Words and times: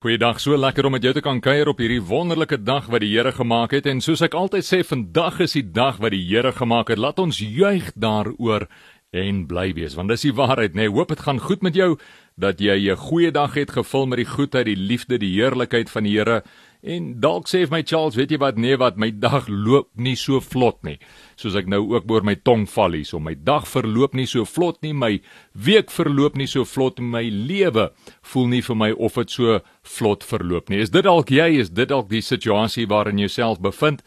Goeiedag, 0.00 0.38
so 0.40 0.56
lekker 0.56 0.86
om 0.88 0.94
met 0.96 1.04
jou 1.04 1.10
te 1.12 1.20
kan 1.20 1.42
kuier 1.44 1.68
op 1.68 1.80
hierdie 1.82 2.00
wonderlike 2.00 2.56
dag 2.64 2.86
wat 2.88 3.02
die 3.04 3.10
Here 3.10 3.34
gemaak 3.36 3.74
het 3.76 3.84
en 3.90 3.98
soos 4.00 4.22
ek 4.24 4.32
altyd 4.32 4.64
sê, 4.64 4.78
vandag 4.80 5.42
is 5.44 5.52
die 5.58 5.66
dag 5.76 5.98
wat 6.00 6.14
die 6.14 6.22
Here 6.24 6.54
gemaak 6.56 6.88
het. 6.88 6.96
Laat 6.96 7.20
ons 7.20 7.36
juig 7.44 7.90
daaroor 8.00 8.64
en 9.12 9.42
bly 9.50 9.66
wees, 9.76 9.98
want 9.98 10.08
dis 10.08 10.24
die 10.24 10.32
waarheid, 10.32 10.72
nê. 10.72 10.86
Nee, 10.86 10.94
hoop 10.96 11.12
dit 11.12 11.20
gaan 11.20 11.42
goed 11.44 11.60
met 11.60 11.76
jou, 11.76 11.98
dat 12.40 12.64
jy 12.64 12.78
'n 12.88 12.96
goeie 12.96 13.30
dag 13.30 13.52
het 13.52 13.76
gevul 13.76 14.06
met 14.06 14.24
die 14.24 14.30
goedheid, 14.32 14.72
die 14.72 14.80
liefde, 14.88 15.18
die 15.18 15.36
heerlikheid 15.36 15.90
van 15.92 16.08
die 16.08 16.16
Here. 16.16 16.44
En 16.80 17.10
dalk 17.20 17.48
sê 17.50 17.60
my 17.68 17.82
Charles, 17.84 18.16
weet 18.16 18.30
jy 18.32 18.38
wat? 18.40 18.56
Nee, 18.56 18.78
wat 18.80 18.96
my 18.96 19.10
dag 19.12 19.48
loop 19.52 19.90
nie 20.00 20.16
so 20.16 20.40
vlot 20.40 20.78
nie. 20.86 20.96
Soos 21.36 21.58
ek 21.58 21.68
nou 21.68 21.82
ook 21.92 22.08
oor 22.08 22.24
my 22.24 22.38
tong 22.40 22.64
val 22.72 22.96
hier, 22.96 23.04
so 23.04 23.20
my 23.20 23.34
dag 23.36 23.68
verloop 23.68 24.16
nie 24.16 24.24
so 24.30 24.46
vlot 24.48 24.80
nie, 24.84 24.94
my 24.96 25.12
week 25.52 25.92
verloop 25.92 26.38
nie 26.40 26.48
so 26.48 26.64
vlot 26.64 26.98
nie, 27.00 27.10
my 27.12 27.24
lewe 27.28 27.90
voel 28.32 28.48
nie 28.54 28.64
vir 28.64 28.80
my 28.80 28.90
of 28.96 29.20
dit 29.20 29.36
so 29.36 29.60
vlot 29.98 30.24
verloop 30.24 30.72
nie. 30.72 30.80
Is 30.80 30.94
dit 30.94 31.04
dalk 31.04 31.32
jy? 31.34 31.52
Is 31.60 31.72
dit 31.76 31.92
dalk 31.92 32.08
die 32.08 32.24
situasie 32.24 32.88
waarin 32.88 33.20
jy 33.20 33.28
jouself 33.28 33.60
bevind? 33.60 34.00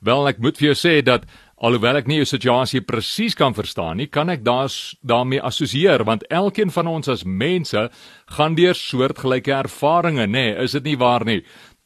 Wel, 0.00 0.30
ek 0.30 0.38
moet 0.40 0.56
vir 0.56 0.70
jou 0.70 0.76
sê 0.80 0.92
dat 1.04 1.26
alhoewel 1.60 1.98
ek 1.98 2.06
nie 2.08 2.22
jou 2.22 2.28
situasie 2.30 2.80
presies 2.88 3.34
kan 3.36 3.52
verstaan 3.52 3.98
nie, 4.00 4.06
kan 4.08 4.32
ek 4.32 4.46
daas 4.46 4.94
daarmee 5.04 5.42
assosieer 5.44 6.06
want 6.08 6.24
elkeen 6.32 6.72
van 6.72 6.88
ons 6.88 7.10
as 7.12 7.26
mense 7.28 7.82
gaan 8.32 8.56
deur 8.56 8.78
soortgelyke 8.78 9.52
ervarings, 9.58 10.22
nê? 10.24 10.30
Nee, 10.32 10.54
is 10.64 10.72
dit 10.78 10.88
nie 10.88 10.96
waar 10.96 11.26
nie? 11.28 11.42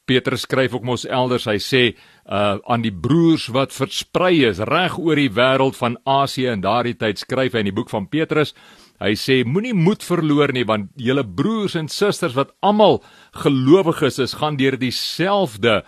Petrus 0.06 0.44
skryf 0.44 0.74
ook 0.76 0.84
mos 0.84 1.06
elders, 1.08 1.48
hy 1.48 1.58
sê 1.62 1.82
uh 2.24 2.56
aan 2.70 2.84
die 2.84 2.92
broers 2.92 3.50
wat 3.52 3.72
versprei 3.72 4.46
is 4.48 4.62
reg 4.68 4.96
oor 5.00 5.20
die 5.20 5.32
wêreld 5.32 5.76
van 5.76 5.98
Asië 6.08 6.54
in 6.54 6.64
daardie 6.64 6.96
tyd 6.96 7.20
skryf 7.20 7.52
hy 7.52 7.64
in 7.64 7.68
die 7.68 7.76
boek 7.76 7.92
van 7.92 8.09
Petrus. 8.09 8.54
Hy 9.02 9.12
sê 9.18 9.42
moenie 9.45 9.74
moed 9.76 10.04
verloor 10.06 10.52
nie 10.54 10.64
want 10.64 10.92
julle 10.96 11.24
broers 11.24 11.76
en 11.76 11.90
susters 11.92 12.36
wat 12.38 12.54
almal 12.62 13.02
gelowiges 13.42 14.20
is, 14.22 14.36
gaan 14.40 14.56
deur 14.56 14.78
dieselfde 14.80 15.82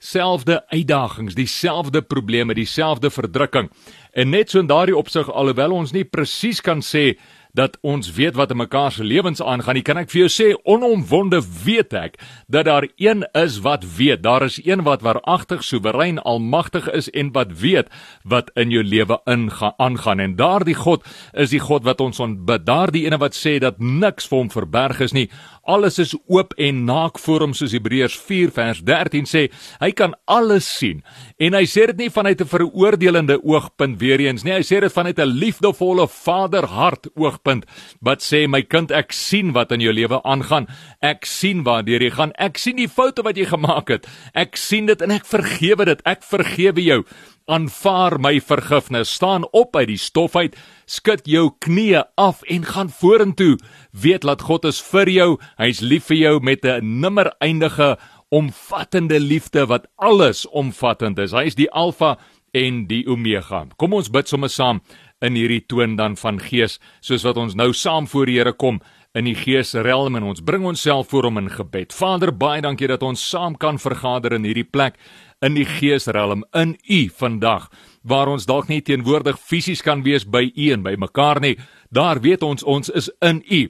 selfde 0.00 0.62
uitdagings, 0.72 1.34
dieselfde 1.36 2.00
probleme, 2.02 2.54
dieselfde 2.56 3.10
verdrukking. 3.12 3.68
En 4.16 4.30
net 4.32 4.50
so 4.50 4.62
in 4.62 4.70
daardie 4.70 4.96
opsig 4.96 5.28
alhoewel 5.28 5.76
ons 5.76 5.92
nie 5.92 6.06
presies 6.08 6.62
kan 6.64 6.80
sê 6.80 7.18
dat 7.52 7.78
ons 7.80 8.12
weet 8.12 8.34
wat 8.38 8.50
in 8.50 8.56
mekaar 8.56 8.92
se 8.92 9.04
lewens 9.04 9.42
aangaan. 9.42 9.74
Nie 9.74 9.86
kan 9.86 10.00
ek 10.00 10.10
vir 10.10 10.24
jou 10.24 10.30
sê 10.30 10.48
onomwonde 10.64 11.40
weet 11.64 11.94
ek 11.96 12.18
dat 12.48 12.68
daar 12.68 12.86
een 12.96 13.24
is 13.32 13.60
wat 13.64 13.84
weet. 13.96 14.22
Daar 14.22 14.44
is 14.46 14.60
een 14.64 14.84
wat 14.86 15.02
waaragtig 15.02 15.64
soewerein 15.64 16.18
almagtig 16.18 16.90
is 16.90 17.10
en 17.10 17.32
wat 17.32 17.52
weet 17.60 17.88
wat 18.22 18.50
in 18.54 18.70
jou 18.70 18.84
lewe 18.84 19.20
ingaan 19.24 19.74
aangaan. 19.76 20.20
En 20.20 20.36
daardie 20.36 20.74
God 20.74 21.06
is 21.32 21.50
die 21.50 21.62
God 21.62 21.84
wat 21.84 22.00
ons 22.00 22.20
ontbid. 22.20 22.66
Daardie 22.66 23.04
ene 23.06 23.18
wat 23.18 23.36
sê 23.36 23.58
dat 23.58 23.78
niks 23.78 24.28
vir 24.28 24.38
hom 24.38 24.50
verberg 24.50 25.00
is 25.00 25.12
nie. 25.16 25.28
Alles 25.70 25.98
is 26.02 26.14
oop 26.26 26.52
en 26.58 26.84
naak 26.84 27.18
voor 27.22 27.46
hom 27.46 27.56
soos 27.56 27.72
Hebreërs 27.76 28.18
4 28.28 28.52
vers 28.58 28.82
13 28.84 29.30
sê. 29.30 29.46
Hy 29.80 29.90
kan 29.96 30.14
alles 30.26 30.68
sien. 30.68 31.00
En 31.38 31.56
hy 31.56 31.64
sê 31.64 31.86
dit 31.92 32.04
nie 32.04 32.10
vanuit 32.10 32.40
'n 32.40 32.52
veroordelende 32.54 33.40
oogpunt 33.42 33.98
weer 34.00 34.20
eens 34.20 34.44
nie. 34.44 34.52
Hy 34.52 34.62
sê 34.62 34.80
dit 34.80 34.92
vanuit 34.92 35.18
'n 35.18 35.38
liefdevolle 35.40 36.08
vaderhart 36.08 37.08
oog 37.16 37.30
oogpunt 37.30 37.66
wat 38.02 38.22
sê 38.24 38.46
my 38.48 38.62
kind 38.62 38.90
ek 38.90 39.14
sien 39.14 39.54
wat 39.56 39.72
in 39.72 39.84
jou 39.84 39.92
lewe 39.94 40.20
aangaan 40.24 40.68
ek 41.02 41.26
sien 41.28 41.64
waardeur 41.66 42.02
jy 42.02 42.12
gaan 42.16 42.34
ek 42.38 42.58
sien 42.58 42.76
die 42.80 42.90
foute 42.90 43.24
wat 43.26 43.38
jy 43.38 43.46
gemaak 43.50 43.90
het 43.94 44.08
ek 44.34 44.58
sien 44.60 44.90
dit 44.90 45.02
en 45.02 45.14
ek 45.14 45.28
vergewe 45.28 45.86
dit 45.88 46.02
ek 46.08 46.24
vergewe 46.26 46.82
jou 46.84 47.02
aanvaar 47.46 48.18
my 48.20 48.40
vergifnis. 48.40 49.14
Staan 49.14 49.46
op 49.50 49.76
uit 49.76 49.88
die 49.88 49.98
stof 49.98 50.36
uit. 50.36 50.56
Skud 50.86 51.24
jou 51.24 51.50
knieë 51.58 52.04
af 52.14 52.42
en 52.42 52.64
gaan 52.64 52.90
vorentoe. 52.90 53.58
Weet 53.92 54.26
dat 54.26 54.42
God 54.42 54.64
is 54.64 54.80
vir 54.82 55.08
jou. 55.08 55.30
Hy's 55.58 55.80
lief 55.80 56.10
vir 56.10 56.16
jou 56.16 56.40
met 56.40 56.64
'n 56.64 57.00
nimmer 57.00 57.32
eindige 57.40 57.98
omvattende 58.28 59.20
liefde 59.20 59.66
wat 59.66 59.86
alles 59.96 60.46
omvattend 60.48 61.18
is. 61.18 61.32
Hy 61.32 61.44
is 61.44 61.54
die 61.54 61.70
alfa 61.70 62.18
en 62.52 62.86
die 62.86 63.06
omega. 63.06 63.66
Kom 63.76 63.92
ons 63.92 64.10
bid 64.10 64.28
sommer 64.28 64.50
saam 64.50 64.80
in 65.20 65.36
hierdie 65.36 65.64
toon 65.68 65.96
dan 65.96 66.16
van 66.16 66.40
gees 66.40 66.78
soos 67.04 67.24
wat 67.28 67.36
ons 67.36 67.54
nou 67.54 67.72
saam 67.76 68.08
voor 68.08 68.26
die 68.26 68.38
Here 68.38 68.52
kom 68.52 68.80
in 69.18 69.26
die 69.26 69.34
geesrealm 69.34 70.14
en 70.20 70.28
ons 70.30 70.42
bring 70.46 70.64
onsself 70.68 71.08
voor 71.10 71.26
hom 71.26 71.40
in 71.40 71.50
gebed. 71.50 71.94
Vader, 71.94 72.30
baie 72.30 72.62
dankie 72.62 72.88
dat 72.90 73.02
ons 73.02 73.22
saam 73.32 73.56
kan 73.58 73.80
vergader 73.82 74.36
in 74.36 74.46
hierdie 74.46 74.68
plek 74.68 75.00
in 75.42 75.56
die 75.58 75.66
geesrealm 75.66 76.44
in 76.54 76.76
U 76.86 77.00
vandag 77.18 77.70
waar 78.06 78.30
ons 78.30 78.46
dalk 78.46 78.70
nie 78.70 78.80
teenwoordig 78.80 79.38
fisies 79.40 79.82
kan 79.82 80.04
wees 80.06 80.24
by 80.24 80.46
U 80.54 80.70
en 80.72 80.86
by 80.86 80.94
mekaar 80.96 81.40
nie. 81.42 81.56
Daar 81.90 82.22
weet 82.22 82.46
ons 82.46 82.62
ons 82.62 82.88
is 82.88 83.10
in 83.20 83.42
U. 83.50 83.66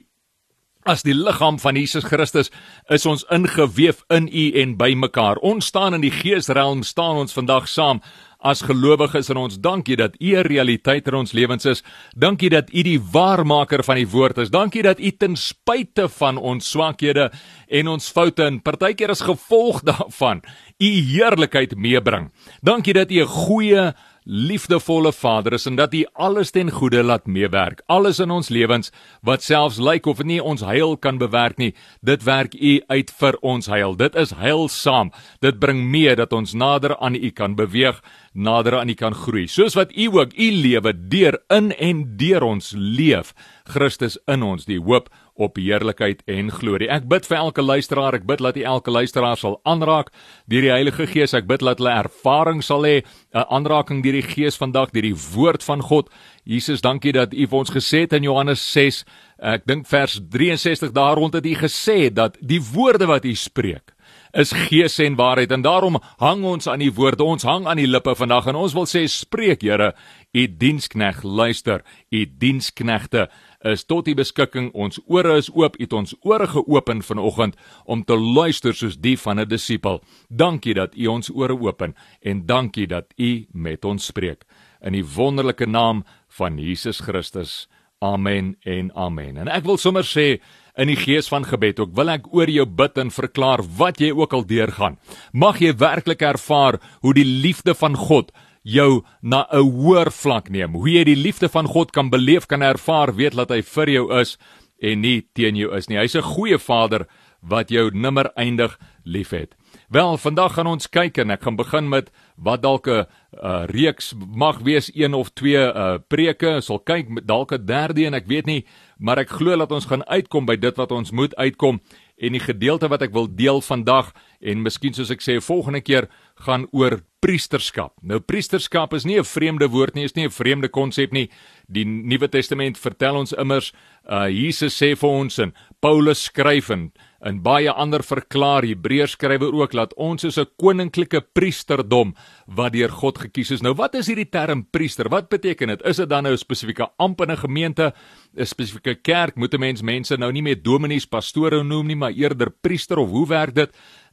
As 0.85 1.03
die 1.05 1.13
liggaam 1.13 1.59
van 1.61 1.77
Jesus 1.77 2.07
Christus 2.09 2.49
is 2.89 3.05
ons 3.05 3.25
ingeweef 3.29 4.01
in 4.09 4.29
U 4.29 4.45
en 4.61 4.77
by 4.77 4.93
mekaar. 4.97 5.41
Ons 5.45 5.67
staan 5.69 5.97
in 5.97 6.01
die 6.01 6.13
geesrealm, 6.13 6.81
staan 6.83 7.21
ons 7.21 7.33
vandag 7.37 7.67
saam 7.69 8.01
as 8.41 8.63
gelowiges 8.65 9.29
en 9.29 9.37
ons 9.37 9.59
dankie 9.61 9.95
dat 9.95 10.15
U 10.19 10.35
'n 10.35 10.47
realiteit 10.47 11.07
in 11.07 11.13
ons 11.13 11.31
lewens 11.31 11.65
is. 11.65 11.83
Dankie 12.15 12.49
dat 12.49 12.73
U 12.73 12.81
die 12.83 12.99
waarmaker 12.99 13.83
van 13.83 13.95
die 13.95 14.07
woord 14.07 14.37
is. 14.37 14.49
Dankie 14.49 14.81
dat 14.81 14.99
U 14.99 15.11
ten 15.11 15.35
spyte 15.35 16.09
van 16.09 16.37
ons 16.37 16.69
swakhede 16.69 17.31
en 17.67 17.87
ons 17.87 18.09
foute 18.09 18.43
en 18.43 18.61
partykeer 18.61 19.09
as 19.09 19.21
gevolg 19.21 19.81
daarvan 19.81 20.41
U 20.79 20.85
heerlikheid 20.85 21.75
meebring. 21.75 22.31
Dankie 22.61 22.93
dat 22.93 23.11
U 23.11 23.21
'n 23.21 23.25
goeie 23.25 23.93
liefdevolle 24.23 25.11
Vader 25.11 25.53
is 25.53 25.65
en 25.65 25.75
dat 25.75 25.93
U 25.93 26.03
alles 26.13 26.51
ten 26.51 26.69
goeie 26.71 27.03
laat 27.03 27.25
meewerk. 27.27 27.81
Alles 27.85 28.19
in 28.19 28.31
ons 28.31 28.49
lewens 28.49 28.91
wat 29.21 29.43
selfs 29.43 29.79
lyk 29.81 30.05
of 30.05 30.21
nie 30.23 30.41
ons 30.41 30.61
heil 30.61 30.97
kan 30.97 31.17
bewerk 31.17 31.57
nie, 31.57 31.73
dit 32.01 32.23
werk 32.23 32.53
U 32.53 32.73
uit 32.87 33.13
vir 33.19 33.37
ons 33.41 33.67
heil. 33.67 33.95
Dit 33.97 34.15
is 34.15 34.35
heilsaam. 34.37 35.11
Dit 35.41 35.59
bring 35.59 35.83
mee 35.89 36.15
dat 36.15 36.33
ons 36.33 36.53
nader 36.53 36.95
aan 36.97 37.15
U 37.15 37.29
kan 37.29 37.55
beweeg, 37.55 38.01
nader 38.33 38.77
aan 38.79 38.89
U 38.89 38.95
kan 38.95 39.17
groei. 39.17 39.47
Soos 39.47 39.75
wat 39.75 39.95
U 39.97 40.07
ook 40.21 40.37
U 40.37 40.51
lewe 40.51 40.93
deur 40.93 41.41
in 41.49 41.71
en 41.71 42.05
deur 42.17 42.43
ons 42.43 42.73
leef, 42.77 43.33
Christus 43.65 44.19
in 44.27 44.43
ons, 44.43 44.65
die 44.65 44.79
hoop 44.79 45.09
op 45.35 45.55
heerlikheid 45.57 46.21
en 46.29 46.51
glorie. 46.51 46.89
Ek 46.91 47.07
bid 47.09 47.25
vir 47.27 47.37
elke 47.37 47.63
luisteraar, 47.63 48.17
ek 48.19 48.27
bid 48.27 48.43
dat 48.43 48.57
U 48.57 48.63
elke 48.73 48.91
luisteraar 48.91 49.37
sal 49.37 49.59
aanraak 49.63 50.11
deur 50.51 50.65
die 50.67 50.73
Heilige 50.73 51.07
Gees. 51.07 51.33
Ek 51.37 51.47
bid 51.47 51.63
dat 51.63 51.79
hulle 51.79 51.93
ervaring 52.03 52.63
sal 52.63 52.83
hê, 52.83 53.03
'n 53.33 53.45
aanraking 53.49 54.03
deur 54.03 54.19
die 54.19 54.27
Gees 54.27 54.57
vandag 54.57 54.91
deur 54.91 55.07
die 55.07 55.15
woord 55.35 55.63
van 55.63 55.81
God. 55.81 56.09
Jesus, 56.43 56.81
dankie 56.81 57.13
dat 57.13 57.33
U 57.33 57.47
vir 57.47 57.59
ons 57.59 57.69
gesê 57.69 58.01
het 58.01 58.13
in 58.13 58.23
Johannes 58.23 58.61
6, 58.71 59.05
ek 59.39 59.65
dink 59.65 59.87
vers 59.87 60.19
63 60.29 60.91
daar 60.91 61.15
rond 61.15 61.33
het 61.33 61.45
U 61.45 61.55
gesê 61.55 62.13
dat 62.13 62.37
die 62.41 62.61
woorde 62.61 63.05
wat 63.05 63.25
U 63.25 63.35
spreek 63.35 63.93
is 64.31 64.51
gees 64.69 64.97
en 65.03 65.17
waarheid 65.19 65.51
en 65.51 65.63
daarom 65.63 65.99
hang 66.21 66.43
ons 66.47 66.67
aan 66.71 66.79
die 66.79 66.91
woorde 66.95 67.23
ons 67.23 67.43
hang 67.43 67.67
aan 67.67 67.81
die 67.81 67.89
lippe 67.89 68.13
vandag 68.15 68.47
en 68.47 68.59
ons 68.59 68.75
wil 68.77 68.87
sê 68.87 69.03
spreek 69.11 69.63
Here 69.65 69.91
u 70.33 70.45
dienskneg 70.47 71.23
luister 71.23 71.83
u 72.11 72.25
diensknegte 72.25 73.27
is 73.63 73.83
tot 73.85 74.07
u 74.07 74.15
beskikking. 74.15 74.71
Ons 74.73 74.99
ore 75.05 75.37
is 75.37 75.49
oop. 75.53 75.77
U 75.79 75.83
het 75.83 75.93
ons 75.93 76.15
ore 76.21 76.47
geopen 76.47 77.03
vanoggend 77.03 77.57
om 77.85 78.03
te 78.03 78.17
luister 78.17 78.73
soos 78.73 78.97
die 78.97 79.17
van 79.17 79.39
'n 79.39 79.47
disipel. 79.47 80.01
Dankie 80.29 80.73
dat 80.73 80.95
u 80.95 81.07
ons 81.07 81.29
ore 81.29 81.59
open 81.59 81.95
en 82.21 82.45
dankie 82.45 82.87
dat 82.87 83.05
u 83.17 83.45
met 83.51 83.85
ons 83.85 84.05
spreek. 84.05 84.45
In 84.81 84.93
die 84.93 85.05
wonderlike 85.05 85.65
naam 85.65 86.03
van 86.27 86.57
Jesus 86.57 86.99
Christus. 86.99 87.67
Amen 87.99 88.55
en 88.61 88.95
amen. 88.95 89.37
En 89.37 89.47
ek 89.47 89.63
wil 89.63 89.77
sommer 89.77 90.03
sê 90.03 90.41
in 90.75 90.87
die 90.87 90.95
gees 90.95 91.27
van 91.27 91.43
gebed 91.45 91.79
ook 91.79 91.95
wil 91.95 92.09
ek 92.09 92.33
oor 92.33 92.49
jou 92.49 92.65
bid 92.65 92.97
en 92.97 93.11
verklaar 93.11 93.61
wat 93.77 93.99
jy 93.99 94.11
ook 94.11 94.33
al 94.33 94.45
deurgaan. 94.45 94.97
Mag 95.31 95.59
jy 95.59 95.75
werklik 95.75 96.21
ervaar 96.21 96.79
hoe 97.01 97.13
die 97.13 97.25
liefde 97.25 97.75
van 97.75 97.95
God 97.95 98.31
jou 98.63 99.03
na 99.21 99.47
'n 99.51 99.71
hoër 99.71 100.11
vlak 100.11 100.49
neem. 100.49 100.73
Hoe 100.73 100.89
jy 100.89 101.03
die 101.03 101.15
liefde 101.15 101.49
van 101.49 101.65
God 101.65 101.91
kan 101.91 102.09
beleef, 102.09 102.45
kan 102.45 102.61
ervaar, 102.61 103.15
weet 103.15 103.35
dat 103.35 103.49
hy 103.49 103.61
vir 103.61 103.89
jou 103.89 104.19
is 104.19 104.37
en 104.79 105.01
nie 105.01 105.27
teen 105.33 105.55
jou 105.55 105.75
is 105.75 105.87
nie. 105.87 105.97
Hy's 105.97 106.15
'n 106.15 106.21
goeie 106.21 106.59
Vader 106.59 107.07
wat 107.41 107.69
jou 107.69 107.89
nimmer 107.93 108.31
eindig 108.35 108.77
liefhet. 109.03 109.55
Wel, 109.89 110.17
vandag 110.17 110.53
gaan 110.53 110.67
ons 110.67 110.89
kyk 110.89 111.17
en 111.17 111.31
ek 111.31 111.41
gaan 111.41 111.55
begin 111.55 111.89
met 111.89 112.11
wat 112.37 112.61
dalk 112.61 112.87
'n 112.87 113.05
uh, 113.43 113.65
reeks 113.65 114.13
mag 114.35 114.59
wees, 114.59 114.91
een 114.93 115.13
of 115.13 115.29
twee 115.33 115.57
uh, 115.57 115.97
preke. 116.07 116.61
Sal 116.61 116.79
kyk 116.79 117.25
dalk 117.25 117.51
'n 117.51 117.65
derde 117.65 118.05
en 118.05 118.13
ek 118.13 118.27
weet 118.27 118.45
nie, 118.45 118.65
maar 118.97 119.17
ek 119.17 119.29
glo 119.29 119.57
dat 119.57 119.71
ons 119.71 119.85
gaan 119.85 120.05
uitkom 120.05 120.45
by 120.45 120.55
dit 120.55 120.77
wat 120.77 120.91
ons 120.91 121.11
moet 121.11 121.35
uitkom 121.35 121.81
en 122.17 122.31
die 122.31 122.39
gedeelte 122.39 122.87
wat 122.87 123.01
ek 123.01 123.13
wil 123.13 123.27
deel 123.27 123.61
vandag 123.61 124.13
en 124.39 124.61
miskien 124.61 124.93
soos 124.93 125.11
ek 125.11 125.21
sê 125.21 125.41
volgende 125.41 125.81
keer 125.81 126.07
gaan 126.41 126.67
oor 126.71 127.01
priesterskap. 127.21 127.93
Nou 128.01 128.17
priesterskap 128.19 128.95
is 128.97 129.05
nie 129.05 129.19
'n 129.19 129.23
vreemde 129.23 129.67
woord 129.69 129.95
nie, 129.95 130.05
is 130.05 130.15
nie 130.15 130.25
'n 130.25 130.31
vreemde 130.31 130.69
konsep 130.69 131.11
nie. 131.11 131.29
Die 131.69 131.85
Nuwe 131.85 132.27
Testament 132.27 132.77
vertel 132.77 133.15
ons 133.15 133.33
immers, 133.33 133.71
uh 134.09 134.27
Jesus 134.27 134.75
sê 134.75 134.97
vir 134.97 135.09
ons 135.09 135.39
en 135.39 135.53
Paulus 135.79 136.23
skryf 136.23 136.69
en 136.69 136.91
in 137.23 137.41
baie 137.43 137.69
ander 137.69 138.01
verklaar 138.01 138.63
Hebreërs 138.63 139.11
skrywer 139.11 139.53
ook 139.53 139.71
dat 139.71 139.93
ons 139.93 140.23
is 140.23 140.37
'n 140.37 140.47
koninklike 140.57 141.21
priesterdom 141.33 142.15
wat 142.47 142.73
deur 142.73 142.89
God 142.89 143.17
gekies 143.19 143.51
is. 143.51 143.61
Nou 143.61 143.73
wat 143.73 143.95
is 143.95 144.07
hierdie 144.07 144.29
term 144.29 144.65
priester? 144.71 145.09
Wat 145.09 145.29
beteken 145.29 145.67
dit? 145.67 145.81
Is 145.85 145.97
dit 145.97 146.09
dan 146.09 146.23
nou 146.23 146.33
'n 146.33 146.37
spesifieke 146.37 146.89
amp 146.97 147.21
in 147.21 147.31
'n 147.31 147.37
gemeente, 147.37 147.93
'n 148.35 148.45
spesifieke 148.45 148.95
kerk? 148.95 149.35
Moet 149.35 149.53
'n 149.53 149.59
mens 149.59 149.81
mense 149.81 150.17
nou 150.17 150.31
nie 150.31 150.41
meer 150.41 150.61
dominees, 150.63 151.05
pastore 151.05 151.63
noem 151.63 151.87
nie, 151.87 151.95
maar 151.95 152.11
eerder 152.11 152.49
priester 152.49 152.97
of 152.97 153.09
hoe 153.09 153.27
werk 153.27 153.55
dit? 153.55 153.69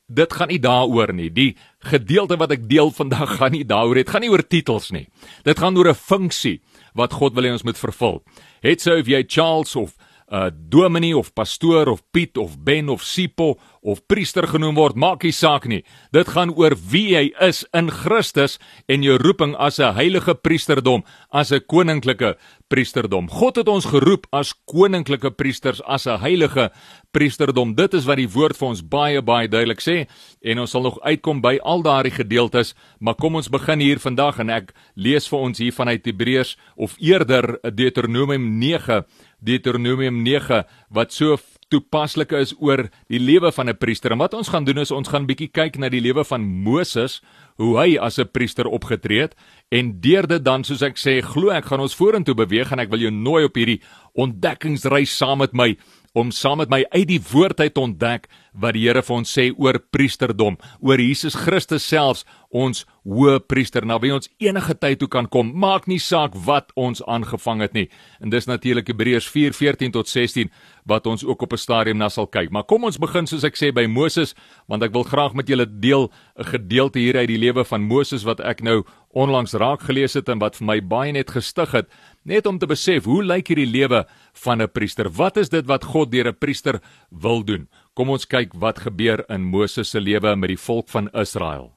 Dit 0.09 0.33
gaan 0.33 0.49
nie 0.49 0.61
daaroor 0.61 1.13
nie. 1.13 1.29
Die 1.31 1.57
gedeelte 1.85 2.39
wat 2.41 2.53
ek 2.57 2.69
deel 2.69 2.91
vandag 2.91 3.37
gaan 3.39 3.53
nie 3.53 3.65
daaroor 3.69 4.01
het. 4.01 4.11
Gaan 4.11 4.25
nie 4.25 4.33
oor 4.33 4.45
titels 4.45 4.91
nie. 4.95 5.07
Dit 5.45 5.61
gaan 5.61 5.77
oor 5.77 5.93
'n 5.93 5.95
funksie 5.95 6.61
wat 6.95 7.13
God 7.13 7.35
wil 7.35 7.45
hê 7.45 7.53
ons 7.53 7.65
moet 7.65 7.79
vervul. 7.79 8.23
Het 8.63 8.81
sou 8.81 8.99
of 9.01 9.07
jy 9.07 9.25
Charles 9.29 9.77
of 9.77 9.95
uh, 10.31 10.51
dominee 10.53 11.17
of 11.17 11.33
pastoor 11.33 11.89
of 11.89 12.03
Piet 12.11 12.37
of 12.37 12.59
Ben 12.65 12.89
of 12.89 13.03
Sipo 13.03 13.57
of 13.83 14.03
priester 14.07 14.47
genoem 14.49 14.77
word, 14.77 14.99
maak 14.99 15.25
nie 15.25 15.33
saak 15.33 15.69
nie. 15.71 15.81
Dit 16.13 16.29
gaan 16.35 16.53
oor 16.57 16.75
wie 16.91 17.15
jy 17.15 17.25
is 17.45 17.63
in 17.77 17.89
Christus 17.93 18.59
en 18.91 19.05
jou 19.07 19.17
roeping 19.23 19.55
as 19.57 19.79
'n 19.79 19.95
heilige 19.95 20.35
priesterdom, 20.35 21.05
as 21.33 21.53
'n 21.53 21.61
koninklike 21.67 22.37
priesterdom. 22.69 23.29
God 23.31 23.57
het 23.57 23.69
ons 23.69 23.87
geroep 23.87 24.27
as 24.33 24.53
koninklike 24.67 25.31
priesters, 25.31 25.81
as 25.87 26.07
'n 26.07 26.21
heilige 26.21 26.71
priesterdom. 27.13 27.75
Dit 27.75 27.95
is 27.95 28.05
wat 28.05 28.17
die 28.17 28.29
woord 28.29 28.57
vir 28.57 28.69
ons 28.69 28.83
baie 28.83 29.23
baie 29.23 29.49
duidelik 29.49 29.81
sê 29.81 30.07
en 30.43 30.59
ons 30.59 30.71
sal 30.71 30.83
nog 30.83 31.01
uitkom 31.01 31.41
by 31.41 31.59
al 31.63 31.83
daardie 31.83 32.13
gedeeltes, 32.13 32.75
maar 33.01 33.15
kom 33.15 33.35
ons 33.37 33.49
begin 33.49 33.81
hier 33.81 33.99
vandag 33.99 34.39
en 34.39 34.51
ek 34.51 34.75
lees 34.97 35.29
vir 35.29 35.39
ons 35.39 35.59
hier 35.59 35.73
vanuit 35.73 36.05
Hebreërs 36.05 36.57
of 36.77 36.97
eerder 36.99 37.59
Deuteronomium 37.63 38.59
9 38.59 39.05
Deuteronomium 39.41 40.23
9 40.23 40.65
wat 40.91 41.13
so 41.13 41.37
toepaslik 41.69 42.33
is 42.33 42.55
oor 42.59 42.87
die 43.13 43.21
lewe 43.21 43.53
van 43.53 43.69
'n 43.69 43.77
priester. 43.77 44.13
En 44.13 44.19
wat 44.19 44.35
ons 44.35 44.49
gaan 44.49 44.65
doen 44.65 44.79
is 44.79 44.91
ons 44.91 45.09
gaan 45.09 45.27
bietjie 45.27 45.51
kyk 45.53 45.79
na 45.79 45.89
die 45.89 46.01
lewe 46.01 46.25
van 46.25 46.41
Moses, 46.41 47.21
hoe 47.57 47.77
hy 47.79 47.99
as 47.99 48.19
'n 48.19 48.31
priester 48.33 48.67
opgetree 48.67 49.21
het 49.21 49.35
en 49.71 50.01
deur 50.01 50.27
dit 50.27 50.45
dan 50.45 50.65
soos 50.65 50.83
ek 50.83 50.97
sê, 50.97 51.21
glo 51.23 51.51
ek 51.51 51.65
gaan 51.65 51.81
ons 51.81 51.95
vorentoe 51.95 52.35
beweeg 52.35 52.73
en 52.73 52.79
ek 52.79 52.91
wil 52.91 53.01
jou 53.01 53.11
nooi 53.11 53.45
op 53.45 53.55
hierdie 53.55 53.83
ontdekkingsreis 54.15 55.17
saam 55.17 55.39
met 55.39 55.53
my 55.53 55.77
om 56.13 56.31
saam 56.31 56.59
met 56.59 56.71
my 56.73 56.85
uit 56.91 57.09
die 57.09 57.21
woord 57.33 57.61
uit 57.61 57.79
ontdek 57.79 58.29
wat 58.59 58.75
die 58.75 58.87
Here 58.89 59.03
vir 59.05 59.17
ons 59.17 59.31
sê 59.31 59.49
oor 59.55 59.79
priesterdom, 59.93 60.57
oor 60.81 61.01
Jesus 61.01 61.37
Christus 61.39 61.87
selfs 61.87 62.25
ons 62.49 62.87
hoë 63.05 63.43
priester 63.45 63.85
na 63.85 63.99
wie 64.01 64.13
ons 64.15 64.31
enige 64.41 64.75
tyd 64.81 65.03
toe 65.03 65.09
kan 65.13 65.29
kom, 65.29 65.51
maak 65.53 65.87
nie 65.89 66.01
saak 66.01 66.35
wat 66.47 66.73
ons 66.77 67.03
aangevang 67.05 67.61
het 67.65 67.77
nie. 67.77 67.87
En 68.25 68.33
dis 68.33 68.49
natuurlik 68.49 68.89
Hebreërs 68.89 69.29
4:14 69.29 69.93
tot 69.93 70.09
16 70.09 70.51
wat 70.89 71.07
ons 71.07 71.25
ook 71.25 71.43
op 71.43 71.53
'n 71.53 71.57
stadium 71.57 71.99
na 71.99 72.09
sal 72.09 72.27
kyk. 72.27 72.51
Maar 72.51 72.65
kom 72.65 72.85
ons 72.85 72.99
begin 72.99 73.27
soos 73.27 73.45
ek 73.45 73.57
sê 73.57 73.73
by 73.73 73.87
Moses, 73.87 74.35
want 74.67 74.83
ek 74.83 74.93
wil 74.93 75.05
graag 75.05 75.35
met 75.35 75.49
julle 75.49 75.67
deel 75.67 76.11
'n 76.39 76.45
gedeelte 76.45 76.99
hier 76.99 77.17
uit 77.17 77.29
die 77.29 77.39
lewe 77.39 77.65
van 77.65 77.83
Moses 77.83 78.25
wat 78.25 78.41
ek 78.41 78.63
nou 78.63 78.85
onlangs 79.13 79.53
raak 79.53 79.83
gelees 79.83 80.15
het 80.15 80.29
en 80.29 80.39
wat 80.39 80.57
vir 80.57 80.67
my 80.67 80.81
baie 80.81 81.13
net 81.13 81.31
gestig 81.31 81.73
het 81.73 81.89
net 82.29 82.47
om 82.47 82.59
te 82.61 82.69
besef 82.69 83.09
hoe 83.09 83.23
lyk 83.25 83.49
hierdie 83.49 83.71
lewe 83.71 84.05
van 84.45 84.63
'n 84.63 84.69
priester? 84.69 85.09
Wat 85.09 85.37
is 85.37 85.49
dit 85.49 85.67
wat 85.67 85.85
God 85.85 86.13
deur 86.13 86.29
'n 86.29 86.39
priester 86.39 86.81
wil 87.11 87.43
doen? 87.43 87.69
Kom 87.95 88.11
ons 88.11 88.27
kyk 88.27 88.55
wat 88.55 88.79
gebeur 88.79 89.25
in 89.29 89.43
Moses 89.43 89.91
se 89.91 90.01
lewe 90.01 90.37
met 90.37 90.49
die 90.49 90.63
volk 90.69 90.89
van 90.89 91.09
Israel. 91.15 91.73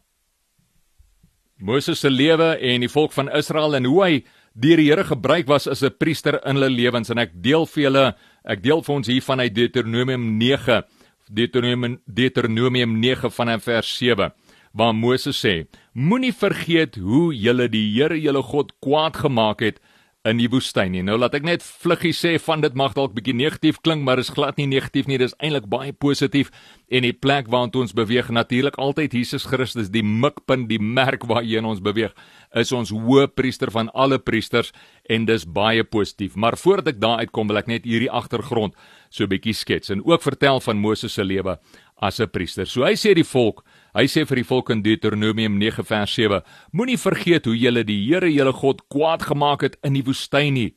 Moses 1.58 2.00
se 2.00 2.10
lewe 2.10 2.58
en 2.58 2.82
die 2.82 2.90
volk 2.90 3.14
van 3.14 3.30
Israel 3.30 3.76
en 3.76 3.86
hoe 3.86 4.04
hy 4.04 4.24
deur 4.54 4.78
die 4.78 4.90
Here 4.90 5.04
gebruik 5.04 5.48
was 5.48 5.68
as 5.68 5.84
'n 5.84 5.94
priester 5.98 6.40
in 6.46 6.56
hulle 6.56 6.70
lewens 6.70 7.10
en 7.10 7.18
ek 7.18 7.32
deel 7.34 7.66
vir 7.66 7.84
julle 7.84 8.16
ek 8.44 8.64
deel 8.64 8.82
vir 8.82 8.96
ons 8.96 9.08
hier 9.08 9.22
vanuit 9.22 9.54
Deuteronomium 9.54 10.38
9 10.38 10.84
Deuteronomium 11.32 12.00
Deuteronomium 12.08 13.00
9 13.00 13.30
vanaf 13.30 13.64
vers 13.64 13.98
7 13.98 14.32
waar 14.74 14.94
Moses 14.94 15.46
sê 15.46 15.68
moenie 15.94 16.34
vergeet 16.34 16.96
hoe 16.96 17.34
julle 17.36 17.70
die 17.70 17.94
Here 17.94 18.20
julle 18.20 18.42
God 18.42 18.74
kwaad 18.82 19.16
gemaak 19.16 19.62
het 19.62 19.80
in 20.28 20.38
die 20.38 20.50
woestyn 20.54 20.92
nie. 20.94 21.02
Nou 21.02 21.16
laat 21.18 21.34
ek 21.34 21.46
net 21.48 21.64
vluggie 21.66 22.14
sê 22.14 22.36
van 22.44 22.62
dit 22.62 22.76
mag 22.78 22.94
dalk 22.94 23.16
bietjie 23.16 23.34
negatief 23.34 23.80
klink, 23.82 24.04
maar 24.06 24.22
is 24.22 24.30
glad 24.30 24.60
nie 24.60 24.68
negatief 24.70 25.08
nie. 25.10 25.18
Dis 25.18 25.34
eintlik 25.42 25.66
baie 25.72 25.96
positief 25.98 26.52
en 26.94 27.08
die 27.08 27.16
plek 27.16 27.50
waartoe 27.50 27.82
ons 27.88 27.96
beweeg 27.98 28.30
natuurlik 28.30 28.78
altyd 28.82 29.16
Jesus 29.18 29.48
Christus 29.50 29.90
die 29.90 30.06
mikpunt, 30.06 30.68
die 30.70 30.82
merk 30.82 31.26
waarheen 31.30 31.66
ons 31.66 31.82
beweeg 31.82 32.14
is 32.54 32.74
ons 32.76 32.92
hoëpriester 32.94 33.72
van 33.74 33.90
alle 33.98 34.20
priesters 34.22 34.70
en 35.10 35.26
dis 35.26 35.48
baie 35.48 35.84
positief. 35.84 36.36
Maar 36.36 36.60
voordat 36.60 36.94
ek 36.94 37.02
daar 37.02 37.26
uitkom, 37.26 37.50
wil 37.50 37.64
ek 37.64 37.72
net 37.72 37.90
hierdie 37.90 38.12
agtergrond 38.12 38.78
so 39.10 39.26
bietjie 39.26 39.58
skets 39.58 39.90
en 39.90 40.06
ook 40.06 40.22
vertel 40.22 40.62
van 40.62 40.78
Moses 40.78 41.18
se 41.18 41.26
lewe 41.26 41.58
as 42.02 42.20
'n 42.20 42.30
priester. 42.30 42.66
So 42.66 42.84
hy 42.84 42.94
sê 42.94 43.14
die 43.14 43.26
volk, 43.26 43.64
hy 43.94 44.06
sê 44.08 44.26
vir 44.26 44.42
die 44.42 44.48
volk 44.48 44.70
in 44.70 44.84
Deuteronomium 44.84 45.58
9 45.60 45.84
vers 45.84 46.14
7: 46.16 46.42
Moenie 46.72 46.98
vergeet 46.98 47.46
hoe 47.46 47.58
julle 47.58 47.84
die 47.84 48.00
Here 48.06 48.30
julle 48.32 48.54
God 48.54 48.82
kwaad 48.90 49.24
gemaak 49.30 49.62
het 49.62 49.78
in 49.84 49.94
die 49.94 50.06
woestyn 50.06 50.54
nie, 50.54 50.76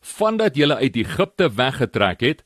vandat 0.00 0.56
julle 0.56 0.76
uit 0.80 0.96
Egipte 0.96 1.50
weggetrek 1.56 2.20
het 2.20 2.42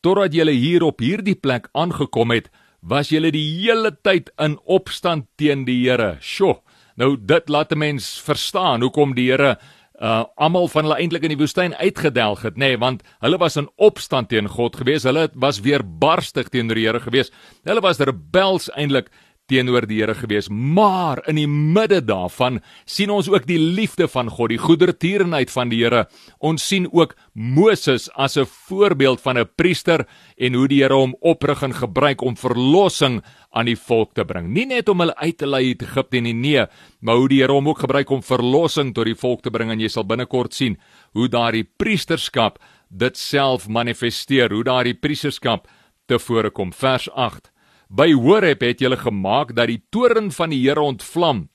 totdat 0.00 0.34
julle 0.34 0.54
hier 0.54 0.84
op 0.86 1.00
hierdie 1.02 1.34
plek 1.34 1.66
aangekom 1.74 2.30
het, 2.30 2.52
was 2.80 3.10
julle 3.10 3.32
die 3.34 3.44
hele 3.58 3.90
tyd 4.06 4.30
in 4.38 4.54
opstand 4.64 5.26
teen 5.36 5.64
die 5.66 5.80
Here. 5.82 6.16
Sjoe, 6.20 6.60
nou 6.96 7.16
dit 7.16 7.48
laat 7.48 7.72
'n 7.72 7.78
mens 7.78 8.20
verstaan 8.22 8.82
hoekom 8.82 9.14
die 9.14 9.30
Here 9.30 9.58
uh 10.00 10.24
almal 10.36 10.68
van 10.68 10.84
hulle 10.86 10.96
eintlik 11.02 11.24
in 11.26 11.32
die 11.34 11.40
woestyn 11.40 11.74
uitgedelg 11.74 12.44
het 12.46 12.54
nê 12.54 12.70
nee, 12.70 12.78
want 12.78 13.02
hulle 13.18 13.38
was 13.38 13.56
in 13.56 13.66
opstand 13.76 14.28
teen 14.28 14.46
God 14.48 14.76
gewees. 14.76 15.02
Hulle 15.02 15.28
was 15.34 15.60
weer 15.60 15.82
barstig 15.82 16.48
teenoor 16.48 16.78
die 16.78 16.86
Here 16.86 17.00
gewees. 17.00 17.32
Hulle 17.64 17.82
was 17.82 17.98
rebels 17.98 18.70
eintlik 18.76 19.10
teenoor 19.48 19.86
die 19.88 20.00
Here 20.02 20.14
gewees. 20.14 20.48
Maar 20.48 21.22
in 21.28 21.40
die 21.40 21.48
midde 21.48 22.00
daarvan 22.04 22.60
sien 22.84 23.10
ons 23.10 23.28
ook 23.32 23.46
die 23.48 23.58
liefde 23.58 24.08
van 24.08 24.30
God, 24.30 24.52
die 24.52 24.60
goedertierenheid 24.60 25.50
van 25.52 25.72
die 25.72 25.82
Here. 25.82 26.06
Ons 26.38 26.66
sien 26.68 26.88
ook 26.92 27.16
Moses 27.34 28.08
as 28.14 28.36
'n 28.36 28.46
voorbeeld 28.46 29.20
van 29.20 29.38
'n 29.38 29.48
priester 29.56 30.06
en 30.36 30.54
hoe 30.54 30.68
die 30.68 30.82
Here 30.82 30.94
hom 30.94 31.16
oprig 31.20 31.62
en 31.62 31.74
gebruik 31.74 32.20
om 32.20 32.36
verlossing 32.36 33.22
aan 33.50 33.66
die 33.66 33.76
volk 33.76 34.14
te 34.14 34.24
bring. 34.24 34.48
Nie 34.48 34.66
net 34.66 34.88
om 34.88 35.00
hulle 35.00 35.16
uit 35.16 35.38
te 35.38 35.46
lei 35.46 35.68
uit 35.68 35.82
Egipte 35.82 36.20
nie, 36.20 36.34
nee, 36.34 36.66
maar 37.00 37.16
hoe 37.16 37.28
die 37.28 37.40
Here 37.40 37.52
hom 37.52 37.68
ook 37.68 37.78
gebruik 37.78 38.10
om 38.10 38.22
verlossing 38.22 38.94
tot 38.94 39.04
die 39.04 39.14
volk 39.14 39.42
te 39.42 39.50
bring 39.50 39.70
en 39.70 39.80
jy 39.80 39.88
sal 39.88 40.04
binnekort 40.04 40.54
sien 40.54 40.78
hoe 41.12 41.28
daardie 41.28 41.64
priesterskap 41.76 42.58
dit 42.90 43.16
self 43.16 43.68
manifesteer, 43.68 44.52
hoe 44.52 44.64
daardie 44.64 44.94
priesterskap 44.94 45.68
tevore 46.06 46.50
kom. 46.50 46.72
Vers 46.72 47.10
8 47.10 47.50
By 47.88 48.12
Horeb 48.12 48.60
het 48.60 48.82
julle 48.84 48.98
gemaak 49.00 49.54
dat 49.56 49.70
die 49.70 49.80
toorn 49.88 50.28
van 50.36 50.52
die 50.52 50.60
Here 50.60 50.82
ontvlam 50.84 51.46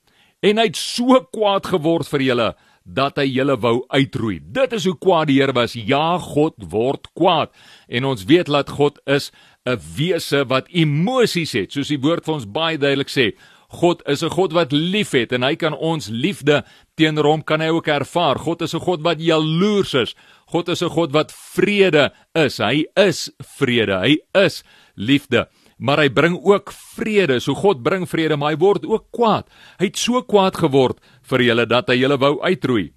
en 0.43 0.59
hy 0.59 0.65
het 0.65 0.79
so 0.79 1.19
kwaad 1.29 1.69
geword 1.69 2.09
vir 2.09 2.23
julle 2.25 2.47
dat 2.83 3.19
hy 3.21 3.27
julle 3.29 3.55
wou 3.61 3.85
uitroei. 3.93 4.39
Dit 4.41 4.73
is 4.75 4.87
hoe 4.89 4.95
kwaad 4.97 5.29
die 5.29 5.37
Here 5.37 5.53
was. 5.55 5.77
Ja, 5.77 6.17
God 6.19 6.57
word 6.73 7.07
kwaad. 7.15 7.53
En 7.87 8.09
ons 8.09 8.25
weet 8.27 8.49
dat 8.51 8.73
God 8.75 8.97
is 9.05 9.31
'n 9.65 9.77
wese 9.95 10.43
wat 10.49 10.67
emosies 10.73 11.53
het, 11.53 11.71
soos 11.71 11.87
die 11.87 12.01
woord 12.01 12.25
vir 12.25 12.33
ons 12.33 12.49
baie 12.49 12.77
duidelik 12.77 13.13
sê. 13.13 13.37
God 13.69 14.01
is 14.07 14.23
'n 14.23 14.29
God 14.29 14.53
wat 14.53 14.71
liefhet 14.71 15.31
en 15.31 15.43
hy 15.43 15.55
kan 15.55 15.73
ons 15.73 16.09
liefde 16.09 16.63
teenoor 16.97 17.25
hom 17.25 17.43
kan 17.43 17.61
hy 17.61 17.69
ook 17.69 17.87
ervaar. 17.87 18.37
God 18.39 18.61
is 18.61 18.73
'n 18.73 18.79
God 18.79 19.01
wat 19.01 19.21
jaloers 19.21 19.93
is. 19.93 20.15
God 20.47 20.67
is 20.69 20.81
'n 20.81 20.89
God 20.89 21.11
wat 21.13 21.31
vrede 21.31 22.11
is. 22.33 22.57
Hy 22.57 22.85
is 22.97 23.31
vrede. 23.39 23.99
Hy 24.01 24.17
is 24.33 24.63
liefde 24.95 25.47
maar 25.77 26.01
hy 26.03 26.09
bring 26.13 26.37
ook 26.39 26.71
vrede. 26.95 27.39
So 27.39 27.55
God 27.57 27.83
bring 27.83 28.05
vrede, 28.09 28.37
maar 28.37 28.53
hy 28.53 28.59
word 28.61 28.85
ook 28.85 29.09
kwaad. 29.15 29.49
Hy 29.79 29.89
het 29.91 29.99
so 29.99 30.21
kwaad 30.21 30.59
geword 30.61 31.01
vir 31.29 31.45
julle 31.47 31.65
dat 31.69 31.89
hy 31.91 31.99
julle 32.01 32.19
wou 32.21 32.37
uitroei. 32.43 32.91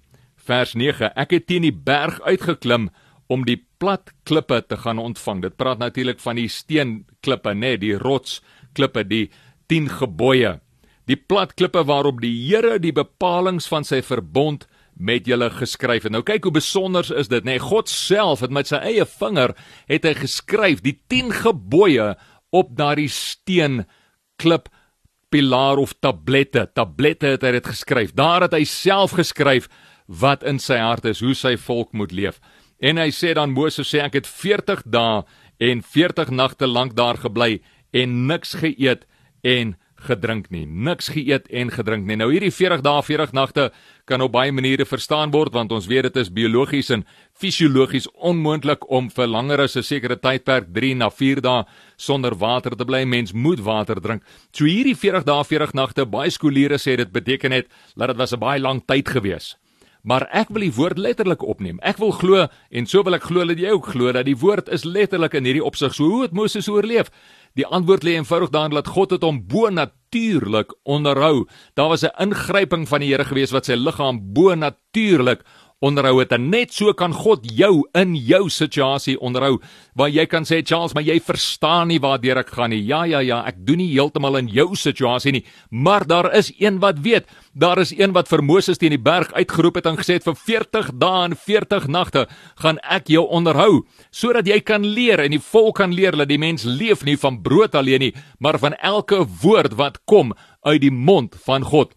Vers 0.47 0.75
9: 0.79 1.11
Ek 1.15 1.35
het 1.35 1.47
teen 1.47 1.67
die 1.67 1.75
berg 1.75 2.21
uitgeklim 2.23 2.89
om 3.27 3.43
die 3.47 3.59
plat 3.79 4.13
klippe 4.27 4.61
te 4.67 4.77
gaan 4.79 4.99
ontvang. 4.99 5.41
Dit 5.43 5.57
praat 5.59 5.81
natuurlik 5.81 6.21
van 6.23 6.39
die 6.39 6.47
steenklippe, 6.51 7.53
nê, 7.53 7.75
nee, 7.75 7.81
die 7.81 7.97
rotsklippe, 7.99 9.03
die 9.07 9.27
10 9.67 9.91
gebooie. 9.99 10.57
Die 11.07 11.19
plat 11.19 11.53
klippe 11.55 11.83
waarop 11.87 12.21
die 12.23 12.33
Here 12.47 12.79
die 12.83 12.95
bepalinge 12.95 13.63
van 13.67 13.85
sy 13.87 14.01
verbond 14.03 14.65
met 14.97 15.27
julle 15.29 15.49
geskryf 15.53 16.07
het. 16.07 16.13
Nou 16.13 16.23
kyk 16.25 16.47
hoe 16.47 16.55
besonder 16.57 17.05
is 17.05 17.29
dit, 17.29 17.45
nê? 17.45 17.55
Nee, 17.55 17.63
God 17.63 17.91
self 17.91 18.41
het 18.43 18.53
met 18.53 18.69
sy 18.71 18.79
eie 18.81 19.05
vinger 19.05 19.53
het 19.91 20.07
hy 20.07 20.15
geskryf 20.17 20.81
die 20.85 20.97
10 21.11 21.35
gebooie 21.43 22.15
op 22.49 22.75
daardie 22.77 23.09
steen 23.11 23.85
klip 24.35 24.69
pilaar 25.29 25.77
of 25.77 25.93
tablette. 25.99 26.67
Tablette 26.73 27.35
het 27.35 27.43
hy 27.43 27.51
dit 27.57 27.67
geskryf. 27.67 28.13
Daar 28.15 28.47
het 28.47 28.55
hy 28.55 28.63
self 28.63 29.17
geskryf 29.17 29.67
wat 30.07 30.45
in 30.47 30.59
sy 30.59 30.77
hart 30.79 31.05
is, 31.09 31.19
hoe 31.19 31.35
sy 31.35 31.57
volk 31.59 31.91
moet 31.91 32.13
leef. 32.15 32.39
En 32.79 32.99
hy 33.01 33.09
sê 33.11 33.33
dan 33.35 33.51
Moses 33.55 33.89
sê 33.89 34.03
ek 34.05 34.21
het 34.21 34.29
40 34.29 34.85
dae 34.87 35.25
en 35.57 35.81
40 35.81 36.31
nagte 36.31 36.69
lank 36.69 36.95
daar 36.95 37.17
gebly 37.19 37.59
en 37.91 38.27
niks 38.29 38.55
geëet 38.61 39.07
en 39.43 39.75
gedrink 40.05 40.49
nie. 40.53 40.65
Niks 40.65 41.09
geëet 41.13 41.47
en 41.49 41.71
gedrink 41.73 42.05
nie. 42.07 42.17
Nou 42.19 42.29
hierdie 42.31 42.51
40 42.53 42.83
dae, 42.85 43.01
40 43.03 43.33
nagte 43.33 43.67
kan 44.07 44.21
op 44.21 44.31
baie 44.35 44.51
maniere 44.51 44.85
verstaan 44.85 45.33
word 45.33 45.53
want 45.57 45.71
ons 45.75 45.87
weet 45.89 46.07
dit 46.07 46.19
is 46.21 46.31
biologies 46.33 46.91
en 46.93 47.03
fisiologies 47.37 48.07
onmoontlik 48.13 48.85
om 48.93 49.09
vir 49.09 49.27
langer 49.27 49.61
as 49.65 49.77
'n 49.77 49.83
sekere 49.83 50.15
tydperk 50.15 50.73
3 50.73 50.95
na 50.95 51.09
4 51.09 51.41
dae 51.41 51.65
sonder 51.97 52.35
water 52.35 52.75
te 52.75 52.85
bly. 52.85 53.05
Mens 53.05 53.33
moet 53.33 53.59
water 53.59 54.01
drink. 54.01 54.23
So 54.51 54.65
hierdie 54.65 54.95
40 54.95 55.23
dae, 55.23 55.43
40 55.43 55.73
nagte, 55.73 56.05
baie 56.05 56.29
skooliere 56.29 56.77
sê 56.77 56.97
dit 56.97 57.11
beteken 57.11 57.49
net 57.49 57.67
dat 57.95 58.07
dit 58.07 58.17
was 58.17 58.33
'n 58.33 58.39
baie 58.39 58.59
lang 58.59 58.81
tyd 58.85 59.07
gewees. 59.09 59.55
Maar 60.07 60.23
ek 60.31 60.53
wil 60.55 60.63
die 60.63 60.71
woord 60.71 60.97
letterlik 60.97 61.41
opneem. 61.43 61.81
Ek 61.83 61.97
wil 61.97 62.13
glo 62.15 62.45
en 62.71 62.85
so 62.85 63.03
wil 63.03 63.17
ek 63.17 63.23
glo 63.27 63.43
dat 63.45 63.59
jy 63.59 63.73
ook 63.75 63.89
glo 63.91 64.13
dat 64.15 64.25
die 64.25 64.37
woord 64.39 64.69
is 64.69 64.85
letterlik 64.87 65.33
in 65.33 65.43
hierdie 65.43 65.63
opsig. 65.63 65.93
So 65.93 66.07
hoe 66.07 66.21
het 66.21 66.31
Moses 66.31 66.69
oorleef? 66.71 67.11
Die 67.57 67.65
antwoord 67.65 68.03
lê 68.05 68.13
eenvoudig 68.13 68.51
daarin 68.53 68.75
dat 68.75 68.87
God 68.93 69.15
het 69.15 69.23
hom 69.25 69.39
bo 69.49 69.69
natuurlik 69.73 70.75
onderhou. 70.85 71.47
Daar 71.73 71.89
was 71.89 72.05
'n 72.05 72.13
ingryping 72.21 72.87
van 72.87 72.99
die 72.99 73.09
Here 73.09 73.25
gewees 73.25 73.51
wat 73.51 73.65
sy 73.65 73.73
liggaam 73.73 74.19
bo 74.33 74.53
natuurlik 74.55 75.41
onderhou 75.85 76.17
het 76.17 76.31
en 76.33 76.49
net 76.49 76.73
so 76.73 76.93
kan 76.97 77.13
God 77.13 77.43
jou 77.53 77.83
in 77.97 78.15
jou 78.17 78.47
situasie 78.49 79.17
onderhou 79.21 79.59
waar 79.97 80.09
jy 80.09 80.25
kan 80.29 80.45
sê 80.47 80.63
Charles 80.65 80.95
maar 80.97 81.05
jy 81.05 81.19
verstaan 81.21 81.91
nie 81.91 81.99
waar 82.01 82.17
ek 82.17 82.49
gaan 82.49 82.69
nie. 82.69 82.81
Ja 82.81 83.05
ja 83.05 83.19
ja 83.21 83.43
ek 83.45 83.65
doen 83.65 83.77
nie 83.77 83.91
heeltemal 83.93 84.37
in 84.37 84.47
jou 84.49 84.75
situasie 84.75 85.31
nie 85.31 85.45
maar 85.69 86.05
daar 86.07 86.33
is 86.33 86.51
een 86.57 86.79
wat 86.79 86.99
weet. 86.99 87.25
Daar 87.53 87.77
is 87.77 87.91
een 87.91 88.13
wat 88.13 88.27
vir 88.27 88.41
Moses 88.41 88.77
teen 88.77 88.89
die 88.89 89.01
berg 89.01 89.31
uitgeroep 89.33 89.75
het 89.75 89.85
en 89.85 89.97
gesê 89.97 90.17
het 90.17 90.25
vir 90.25 90.35
40 90.35 90.91
dae 90.97 91.25
en 91.25 91.35
40 91.35 91.87
nagte 91.87 92.27
gaan 92.55 92.79
ek 92.81 93.07
jou 93.07 93.27
onderhou 93.27 93.85
sodat 94.11 94.47
jy 94.47 94.59
kan 94.61 94.83
leer 94.83 95.19
en 95.19 95.31
die 95.31 95.41
volk 95.41 95.77
kan 95.77 95.93
leer 95.93 96.17
dat 96.17 96.29
die 96.29 96.41
mens 96.41 96.65
leef 96.65 97.05
nie 97.05 97.17
van 97.17 97.41
brood 97.41 97.75
alleen 97.75 97.99
nie 97.99 98.13
maar 98.39 98.57
van 98.57 98.73
elke 98.81 99.25
woord 99.43 99.77
wat 99.77 100.01
kom 100.05 100.33
uit 100.65 100.81
die 100.81 100.91
mond 100.91 101.37
van 101.45 101.63
God 101.63 101.93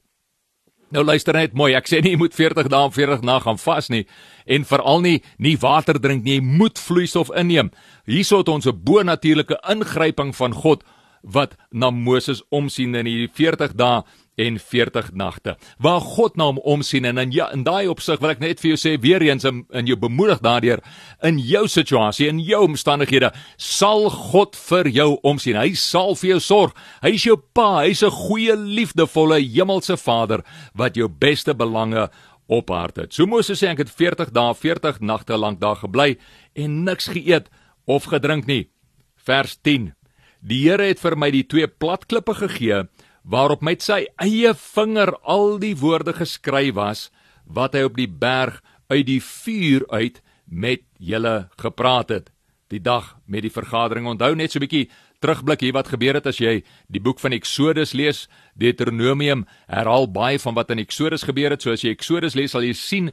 Nou 0.91 1.05
luister 1.07 1.37
net 1.39 1.53
mooi, 1.55 1.71
ek 1.79 1.87
sê 1.87 2.01
nie 2.03 2.17
jy 2.17 2.19
moet 2.19 2.35
40 2.35 2.67
dae 2.67 2.87
en 2.89 2.91
40 2.91 3.21
nag 3.23 3.45
gaan 3.47 3.59
vas 3.63 3.89
nie 3.93 4.07
en 4.51 4.65
veral 4.67 5.05
nie 5.05 5.21
nie 5.39 5.55
water 5.63 6.01
drink 6.03 6.25
nie, 6.25 6.41
jy 6.41 6.43
moet 6.43 6.81
vloeistof 6.83 7.31
inneem. 7.39 7.71
Hierso 8.11 8.41
het 8.43 8.51
ons 8.51 8.67
'n 8.67 8.75
bo-natuurlike 8.75 9.61
ingryping 9.71 10.35
van 10.35 10.53
God 10.53 10.83
wat 11.23 11.55
na 11.71 11.91
Moses 11.91 12.43
omsien 12.51 12.95
in 12.95 13.07
hierdie 13.07 13.31
40 13.31 13.77
dae 13.77 14.03
en 14.41 14.59
40 14.59 15.13
nagte. 15.13 15.57
Waar 15.79 16.01
God 16.01 16.37
na 16.37 16.49
hom 16.51 16.59
omsien 16.59 17.05
en 17.09 17.19
in 17.21 17.33
ja, 17.35 17.51
in 17.55 17.65
daai 17.67 17.89
opsig 17.91 18.21
wil 18.23 18.33
ek 18.33 18.43
net 18.43 18.63
vir 18.63 18.73
jou 18.73 18.81
sê 18.81 18.95
weer 19.03 19.23
eens 19.27 19.45
in, 19.49 19.63
in 19.77 19.91
jou 19.91 19.99
bemoedig 20.01 20.41
daardeur 20.45 20.83
in 21.27 21.41
jou 21.45 21.67
situasie 21.69 22.29
en 22.31 22.41
jou 22.45 22.63
omstandighede 22.69 23.33
sal 23.61 24.09
God 24.11 24.57
vir 24.57 24.91
jou 24.95 25.11
omsien. 25.27 25.59
Hy 25.61 25.75
sal 25.79 26.17
vir 26.21 26.35
jou 26.35 26.41
sorg. 26.45 26.75
Hy 27.05 27.15
is 27.19 27.29
jou 27.29 27.37
pa, 27.37 27.85
hy's 27.85 28.03
'n 28.03 28.11
goeie, 28.11 28.57
liefdevolle 28.57 29.41
hemelse 29.41 29.97
Vader 29.97 30.45
wat 30.75 30.97
jou 30.97 31.09
beste 31.09 31.55
belange 31.55 32.09
op 32.49 32.71
hart 32.71 32.97
het. 32.97 33.15
So 33.15 33.27
Moses 33.27 33.63
sê 33.63 33.71
ek 33.71 33.85
het 33.85 33.91
40 33.91 34.33
dae, 34.35 34.55
40 34.55 35.01
nagte 35.01 35.37
lank 35.37 35.61
daar 35.61 35.77
gebly 35.77 36.17
en 36.55 36.85
niks 36.85 37.09
geëet 37.09 37.49
of 37.87 38.05
gedrink 38.11 38.47
nie. 38.47 38.71
Vers 39.17 39.57
10. 39.63 39.93
Die 40.41 40.63
Here 40.65 40.87
het 40.89 41.01
vir 41.01 41.17
my 41.17 41.31
die 41.31 41.45
twee 41.45 41.69
platklippe 41.69 42.35
gegee 42.35 42.89
waarop 43.23 43.63
met 43.63 43.83
sy 43.83 44.07
eie 44.23 44.55
vinger 44.55 45.15
al 45.23 45.59
die 45.61 45.77
woorde 45.77 46.15
geskryf 46.17 46.75
was 46.75 47.11
wat 47.45 47.75
hy 47.75 47.85
op 47.89 47.97
die 47.99 48.09
berg 48.09 48.61
uit 48.91 49.07
die 49.07 49.21
vuur 49.23 49.87
uit 49.91 50.21
met 50.47 50.83
julle 50.99 51.49
gepraat 51.61 52.11
het. 52.11 52.31
Die 52.71 52.83
dag 52.83 53.17
met 53.27 53.43
die 53.43 53.51
vergadering. 53.51 54.07
Onthou 54.07 54.35
net 54.35 54.53
so 54.53 54.59
'n 54.59 54.67
bietjie 54.67 54.91
terugblik 55.21 55.61
hier 55.61 55.73
wat 55.73 55.89
gebeur 55.89 56.15
het 56.15 56.27
as 56.27 56.39
jy 56.39 56.63
die 56.89 57.01
boek 57.01 57.21
van 57.21 57.33
Eksodus 57.33 57.93
lees. 57.93 58.29
Deuteronomium 58.55 59.47
herhaal 59.67 60.07
baie 60.11 60.39
van 60.39 60.55
wat 60.55 60.71
in 60.71 60.79
Eksodus 60.79 61.23
gebeur 61.23 61.51
het. 61.51 61.63
So 61.63 61.73
as 61.73 61.83
jy 61.83 61.91
Eksodus 61.91 62.35
lees, 62.35 62.51
sal 62.51 62.63
jy 62.63 62.73
sien 62.73 63.13